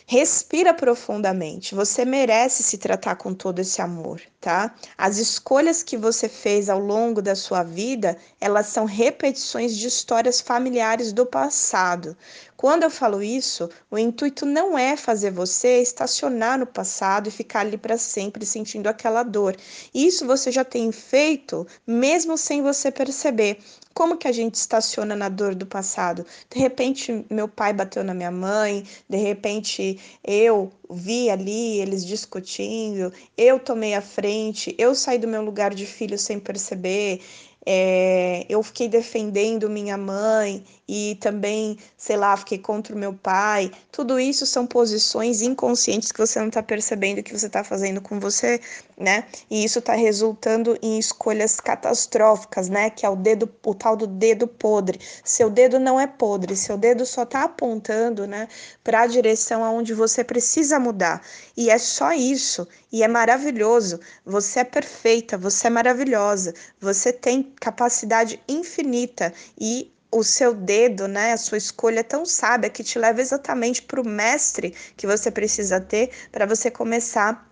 Respira 0.05 0.73
profundamente. 0.73 1.73
Você 1.73 2.03
merece 2.03 2.61
se 2.61 2.77
tratar 2.77 3.15
com 3.15 3.33
todo 3.33 3.59
esse 3.59 3.81
amor, 3.81 4.21
tá? 4.39 4.75
As 4.97 5.17
escolhas 5.17 5.81
que 5.81 5.95
você 5.95 6.27
fez 6.27 6.69
ao 6.69 6.77
longo 6.77 7.21
da 7.21 7.35
sua 7.35 7.63
vida, 7.63 8.17
elas 8.39 8.67
são 8.67 8.83
repetições 8.83 9.75
de 9.75 9.87
histórias 9.87 10.41
familiares 10.41 11.13
do 11.13 11.25
passado. 11.25 12.17
Quando 12.63 12.84
eu 12.84 12.89
falo 12.89 13.21
isso, 13.21 13.69
o 13.91 13.97
intuito 13.97 14.45
não 14.45 14.78
é 14.78 14.95
fazer 14.95 15.32
você 15.32 15.82
estacionar 15.82 16.58
no 16.58 16.65
passado 16.65 17.28
e 17.28 17.30
ficar 17.30 17.60
ali 17.60 17.78
para 17.78 17.97
sempre 17.97 18.45
sentindo 18.45 18.88
aquela 18.88 19.21
dor. 19.21 19.58
Isso 19.93 20.26
você 20.26 20.49
já 20.49 20.63
tem 20.63 20.89
feito, 20.89 21.67
mesmo 21.86 22.38
sem 22.38 22.62
você 22.62 22.89
perceber. 22.89 23.60
Como 23.93 24.15
que 24.15 24.30
a 24.30 24.32
gente 24.32 24.56
estaciona 24.56 25.13
na 25.13 25.28
dor 25.28 25.54
do 25.56 25.65
passado? 25.65 26.26
De 26.49 26.58
repente, 26.58 27.26
meu 27.30 27.49
pai 27.49 27.73
bateu 27.73 28.02
na 28.02 28.13
minha 28.13 28.32
mãe, 28.32 28.86
de 29.10 29.17
repente, 29.17 29.99
eu 30.23 30.71
vi 30.89 31.30
ali 31.30 31.82
eles 31.82 32.06
discutindo, 32.06 33.12
eu 33.38 33.60
tomei 33.60 33.93
a 33.93 34.02
frente, 34.02 34.73
eu 34.78 34.95
saí 34.95 35.19
do 35.19 35.28
meu 35.28 35.43
lugar 35.43 35.76
de 35.76 35.86
filho 35.86 36.17
sem 36.17 36.39
perceber, 36.39 37.21
é, 37.65 38.45
eu 38.49 38.62
fiquei 38.62 38.89
defendendo 38.89 39.69
minha 39.69 39.97
mãe 39.97 40.63
e 40.88 41.17
também, 41.21 41.78
sei 41.95 42.17
lá, 42.17 42.36
fiquei 42.36 42.58
contra 42.58 42.93
o 42.93 42.97
meu 42.97 43.13
pai. 43.13 43.71
Tudo 43.91 44.19
isso 44.19 44.45
são 44.45 44.67
posições 44.67 45.41
inconscientes 45.41 46.12
que 46.12 46.19
você 46.19 46.39
não 46.39 46.47
está 46.49 46.62
percebendo 46.62 47.23
que 47.23 47.38
você 47.38 47.47
está 47.47 47.63
fazendo 47.63 48.02
com 48.02 48.19
você, 48.19 48.60
né? 48.97 49.26
E 49.49 49.63
isso 49.63 49.80
está 49.80 49.93
resultando 49.93 50.78
em 50.82 50.99
escolhas 50.99 51.60
catastróficas, 51.60 52.69
né? 52.69 52.89
Que 52.89 53.06
é 53.06 53.10
o 53.10 53.15
dedo, 53.15 53.49
o 53.65 53.73
tal 53.73 53.95
do 53.95 54.08
dedo 54.08 54.47
podre. 54.47 54.99
Seu 55.23 55.49
dedo 55.49 55.80
não 55.80 55.99
é 55.99 56.06
podre, 56.08 56.56
seu 56.56 56.78
dedo 56.78 57.06
só 57.06 57.23
está 57.23 57.43
apontando, 57.43 58.28
né, 58.28 58.47
para 58.84 59.02
a 59.02 59.08
direção 59.08 59.63
aonde 59.63 59.93
você 59.93 60.23
precisa 60.23 60.80
mudar. 60.80 61.21
E 61.56 61.69
é 61.69 61.78
só 61.78 62.12
isso. 62.13 62.67
E 62.93 63.01
é 63.01 63.08
maravilhoso. 63.08 63.99
Você 64.23 64.60
é 64.60 64.63
perfeita, 64.63 65.36
você 65.36 65.65
é 65.65 65.69
maravilhosa. 65.71 66.53
Você 66.79 67.12
tem 67.12 67.51
capacidade 67.60 68.39
infinita 68.47 69.34
e 69.60 69.91
o 70.12 70.23
seu 70.23 70.53
dedo, 70.53 71.08
né, 71.08 71.34
a 71.34 71.38
sua 71.38 71.58
escolha 71.58 72.01
é 72.01 72.03
tão 72.03 72.23
sábia 72.23 72.69
que 72.69 72.84
te 72.84 72.99
leva 72.99 73.19
exatamente 73.19 73.82
para 73.82 73.99
o 73.99 74.08
mestre 74.08 74.75
que 74.95 75.08
você 75.08 75.32
precisa 75.32 75.82
ter 75.82 76.12
para 76.32 76.45
você 76.45 76.69
começar 76.69 77.49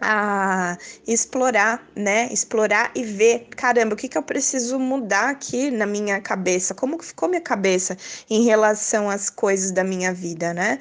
a 0.00 0.76
explorar, 1.06 1.84
né? 1.96 2.28
Explorar 2.30 2.92
e 2.94 3.02
ver, 3.02 3.48
caramba, 3.56 3.94
o 3.94 3.96
que, 3.96 4.08
que 4.08 4.18
eu 4.18 4.22
preciso 4.22 4.78
mudar 4.78 5.30
aqui 5.30 5.70
na 5.70 5.86
minha 5.86 6.20
cabeça? 6.20 6.74
Como 6.74 6.98
que 6.98 7.04
ficou 7.06 7.28
minha 7.28 7.40
cabeça 7.40 7.96
em 8.28 8.44
relação 8.44 9.08
às 9.10 9.30
coisas 9.30 9.72
da 9.72 9.82
minha 9.82 10.12
vida, 10.12 10.52
né? 10.52 10.78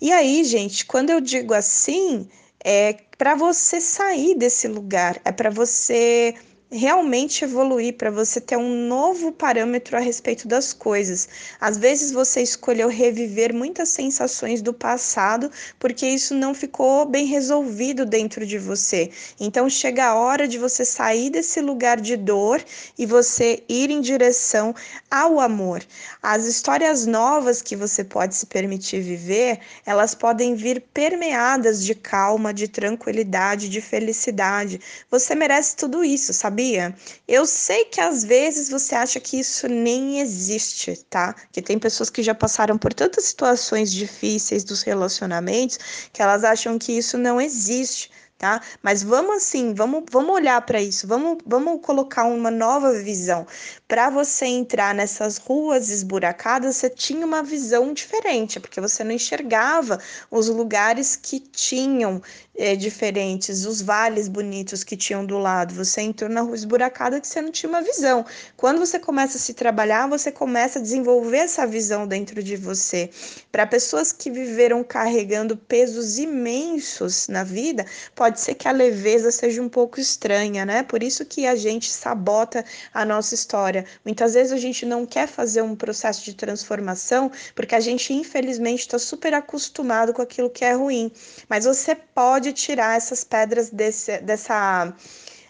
E 0.00 0.12
aí, 0.12 0.44
gente, 0.44 0.86
quando 0.86 1.10
eu 1.10 1.20
digo 1.20 1.52
assim, 1.52 2.28
é 2.64 2.94
para 3.18 3.34
você 3.34 3.80
sair 3.80 4.36
desse 4.36 4.68
lugar, 4.68 5.20
é 5.24 5.32
para 5.32 5.50
você 5.50 6.34
realmente 6.72 7.44
evoluir, 7.44 7.94
para 7.94 8.10
você 8.10 8.40
ter 8.40 8.56
um 8.56 8.88
novo 8.88 9.30
parâmetro 9.30 9.94
a 9.96 10.00
respeito 10.00 10.48
das 10.48 10.72
coisas. 10.72 11.28
Às 11.60 11.76
vezes 11.76 12.10
você 12.10 12.40
escolheu 12.40 12.88
reviver 12.88 13.54
muitas 13.54 13.90
sensações 13.90 14.62
do 14.62 14.72
passado 14.72 15.50
porque 15.78 16.06
isso 16.06 16.34
não 16.34 16.54
ficou 16.54 17.04
bem 17.04 17.26
resolvido 17.26 18.06
dentro 18.06 18.46
de 18.46 18.58
você. 18.58 19.10
Então 19.38 19.68
chega 19.68 20.06
a 20.06 20.14
hora 20.14 20.48
de 20.48 20.58
você 20.58 20.84
sair 20.84 21.28
desse 21.28 21.60
lugar 21.60 22.00
de 22.00 22.16
dor 22.16 22.64
e 22.98 23.04
você 23.04 23.62
ir 23.68 23.90
em 23.90 24.00
direção 24.00 24.74
ao 25.10 25.40
amor. 25.40 25.84
As 26.22 26.46
histórias 26.46 27.04
novas 27.04 27.60
que 27.60 27.76
você 27.76 28.02
pode 28.02 28.34
se 28.34 28.46
permitir 28.46 29.02
viver, 29.02 29.60
elas 29.84 30.14
podem 30.14 30.54
vir 30.54 30.82
permeadas 30.94 31.84
de 31.84 31.94
calma, 31.94 32.54
de 32.54 32.66
tranquilidade, 32.66 33.68
de 33.68 33.80
felicidade. 33.82 34.80
Você 35.10 35.34
merece 35.34 35.76
tudo 35.76 36.02
isso, 36.02 36.32
sabe? 36.32 36.61
Sabia? 36.62 36.94
Eu 37.26 37.44
sei 37.44 37.84
que 37.86 38.00
às 38.00 38.22
vezes 38.22 38.68
você 38.68 38.94
acha 38.94 39.18
que 39.18 39.38
isso 39.38 39.66
nem 39.68 40.20
existe, 40.20 40.96
tá? 41.10 41.34
Que 41.50 41.60
tem 41.60 41.78
pessoas 41.78 42.08
que 42.08 42.22
já 42.22 42.34
passaram 42.34 42.78
por 42.78 42.94
tantas 42.94 43.24
situações 43.24 43.92
difíceis 43.92 44.62
dos 44.64 44.82
relacionamentos 44.82 45.78
que 46.12 46.22
elas 46.22 46.44
acham 46.44 46.78
que 46.78 46.92
isso 46.92 47.18
não 47.18 47.40
existe 47.40 48.10
tá? 48.38 48.60
Mas 48.82 49.04
vamos 49.04 49.36
assim, 49.36 49.72
vamos, 49.72 50.02
vamos 50.10 50.34
olhar 50.34 50.60
para 50.62 50.82
isso, 50.82 51.06
vamos, 51.06 51.38
vamos 51.46 51.80
colocar 51.80 52.24
uma 52.24 52.50
nova 52.50 52.92
visão. 52.92 53.46
Para 53.92 54.08
você 54.08 54.46
entrar 54.46 54.94
nessas 54.94 55.36
ruas 55.36 55.90
esburacadas, 55.90 56.76
você 56.76 56.88
tinha 56.88 57.26
uma 57.26 57.42
visão 57.42 57.92
diferente, 57.92 58.58
porque 58.58 58.80
você 58.80 59.04
não 59.04 59.12
enxergava 59.12 60.00
os 60.30 60.48
lugares 60.48 61.14
que 61.14 61.38
tinham 61.38 62.22
é, 62.56 62.74
diferentes, 62.74 63.66
os 63.66 63.82
vales 63.82 64.28
bonitos 64.28 64.82
que 64.82 64.96
tinham 64.96 65.26
do 65.26 65.36
lado. 65.36 65.74
Você 65.74 66.00
entrou 66.00 66.30
na 66.30 66.40
rua 66.40 66.54
esburacada 66.54 67.20
que 67.20 67.26
você 67.26 67.42
não 67.42 67.50
tinha 67.50 67.68
uma 67.68 67.82
visão. 67.82 68.24
Quando 68.56 68.78
você 68.78 68.98
começa 68.98 69.36
a 69.36 69.40
se 69.40 69.52
trabalhar, 69.52 70.08
você 70.08 70.32
começa 70.32 70.78
a 70.78 70.82
desenvolver 70.82 71.38
essa 71.38 71.66
visão 71.66 72.06
dentro 72.06 72.42
de 72.42 72.56
você. 72.56 73.10
Para 73.50 73.66
pessoas 73.66 74.10
que 74.10 74.30
viveram 74.30 74.82
carregando 74.82 75.54
pesos 75.54 76.18
imensos 76.18 77.28
na 77.28 77.44
vida, 77.44 77.84
pode 78.14 78.40
ser 78.40 78.54
que 78.54 78.68
a 78.68 78.72
leveza 78.72 79.30
seja 79.30 79.60
um 79.60 79.68
pouco 79.68 80.00
estranha, 80.00 80.64
né? 80.64 80.82
Por 80.82 81.02
isso 81.02 81.26
que 81.26 81.46
a 81.46 81.56
gente 81.56 81.90
sabota 81.90 82.64
a 82.94 83.04
nossa 83.04 83.34
história. 83.34 83.81
Muitas 84.04 84.34
vezes 84.34 84.52
a 84.52 84.56
gente 84.56 84.84
não 84.86 85.04
quer 85.06 85.26
fazer 85.26 85.62
um 85.62 85.74
processo 85.74 86.24
de 86.24 86.34
transformação 86.34 87.30
porque 87.54 87.74
a 87.74 87.80
gente, 87.80 88.12
infelizmente, 88.12 88.80
está 88.80 88.98
super 88.98 89.34
acostumado 89.34 90.12
com 90.12 90.22
aquilo 90.22 90.50
que 90.50 90.64
é 90.64 90.72
ruim. 90.72 91.10
Mas 91.48 91.64
você 91.64 91.94
pode 91.94 92.52
tirar 92.52 92.96
essas 92.96 93.24
pedras 93.24 93.70
desse, 93.70 94.18
dessa 94.18 94.94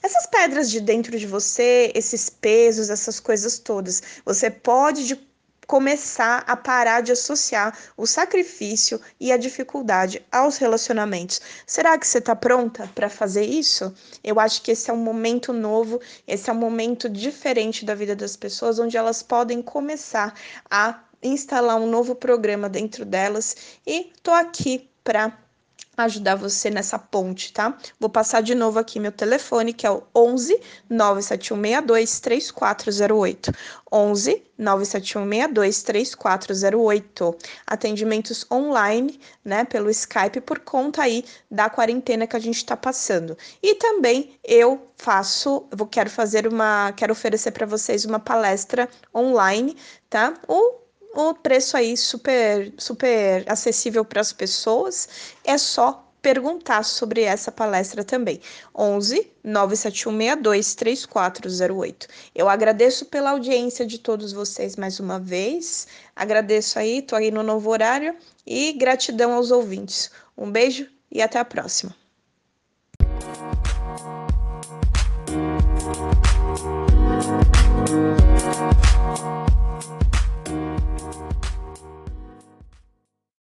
essas 0.03 0.27
pedras 0.27 0.69
de 0.69 0.81
dentro 0.81 1.17
de 1.17 1.27
você, 1.27 1.93
esses 1.95 2.29
pesos, 2.29 2.91
essas 2.91 3.21
coisas 3.21 3.59
todas. 3.59 4.03
Você 4.25 4.51
pode 4.51 5.07
de 5.07 5.15
começar 5.73 6.45
a 6.47 6.55
parar 6.55 7.01
de 7.01 7.13
associar 7.13 7.75
o 7.97 8.07
sacrifício 8.07 9.01
e 9.19 9.33
a 9.33 9.39
dificuldade 9.39 10.23
aos 10.31 10.59
relacionamentos. 10.59 11.41
Será 11.67 11.97
que 11.97 12.07
você 12.07 12.19
está 12.19 12.37
pronta 12.37 12.91
para 12.95 13.09
fazer 13.09 13.47
isso? 13.47 13.91
Eu 14.23 14.39
acho 14.39 14.61
que 14.61 14.73
esse 14.73 14.91
é 14.91 14.93
um 14.93 14.99
momento 14.99 15.51
novo, 15.51 15.99
esse 16.29 16.51
é 16.51 16.53
um 16.53 16.57
momento 16.57 17.09
diferente 17.09 17.87
da 17.87 17.95
vida 17.95 18.15
das 18.15 18.37
pessoas, 18.37 18.79
onde 18.79 18.99
elas 18.99 19.23
podem 19.23 19.63
começar 19.63 20.35
a 20.71 21.01
instalar 21.23 21.81
um 21.81 21.87
novo 21.87 22.15
programa 22.15 22.69
dentro 22.69 23.07
delas 23.07 23.57
e 23.87 24.13
tô 24.23 24.31
aqui 24.31 24.91
para 25.03 25.42
ajudar 25.97 26.37
você 26.37 26.71
nessa 26.71 26.99
ponte, 26.99 27.53
tá? 27.53 27.77
Vou 28.01 28.09
passar 28.09 28.43
de 28.43 28.55
novo 28.55 28.79
aqui 28.79 28.99
meu 28.99 29.13
telefone, 29.13 29.73
que 29.73 29.87
é 29.87 29.91
o 29.91 30.03
11 30.15 30.59
97162 30.89 32.21
3408. 32.21 33.53
11 33.93 34.43
97162 34.57 35.83
3408. 35.83 37.37
Atendimentos 37.67 38.47
online, 38.51 39.21
né, 39.45 39.65
pelo 39.65 39.91
Skype 39.91 40.41
por 40.41 40.61
conta 40.61 41.03
aí 41.03 41.25
da 41.51 41.69
quarentena 41.69 42.27
que 42.27 42.37
a 42.37 42.41
gente 42.41 42.57
está 42.57 42.77
passando. 42.77 43.37
E 43.63 43.75
também 43.75 44.39
eu 44.43 44.89
faço, 44.97 45.67
eu 45.79 45.87
quero 45.87 46.09
fazer 46.09 46.47
uma, 46.47 46.93
quero 46.93 47.13
oferecer 47.13 47.51
para 47.51 47.67
vocês 47.67 48.05
uma 48.05 48.19
palestra 48.19 48.89
online, 49.15 49.77
tá? 50.09 50.35
O 50.49 50.82
o 51.15 51.35
preço 51.35 51.77
aí 51.77 51.97
super, 51.97 52.73
super 52.79 53.45
acessível 53.47 54.05
para 54.05 54.21
as 54.21 54.33
pessoas. 54.33 55.09
É 55.45 55.59
só 55.59 56.09
perguntar 56.23 56.85
sobre 56.85 57.23
essa 57.23 57.51
palestra 57.51 58.05
também. 58.05 58.41
11 58.75 59.29
97162 59.43 60.75
3408. 60.77 62.07
Eu 62.35 62.49
agradeço 62.49 63.07
pela 63.07 63.31
audiência 63.31 63.85
de 63.85 63.99
todos 63.99 64.33
vocês 64.33 64.77
mais 64.77 65.01
uma 65.01 65.19
vez. 65.19 65.89
Agradeço 66.15 66.79
aí, 66.79 67.03
tô 67.03 67.17
aí 67.17 67.31
no 67.31 67.43
novo 67.43 67.69
horário 67.71 68.17
e 68.47 68.73
gratidão 68.73 69.33
aos 69.33 69.51
ouvintes. 69.51 70.11
Um 70.39 70.51
beijo 70.51 70.89
e 71.11 71.21
até 71.21 71.39
a 71.39 71.45
próxima. 71.45 71.95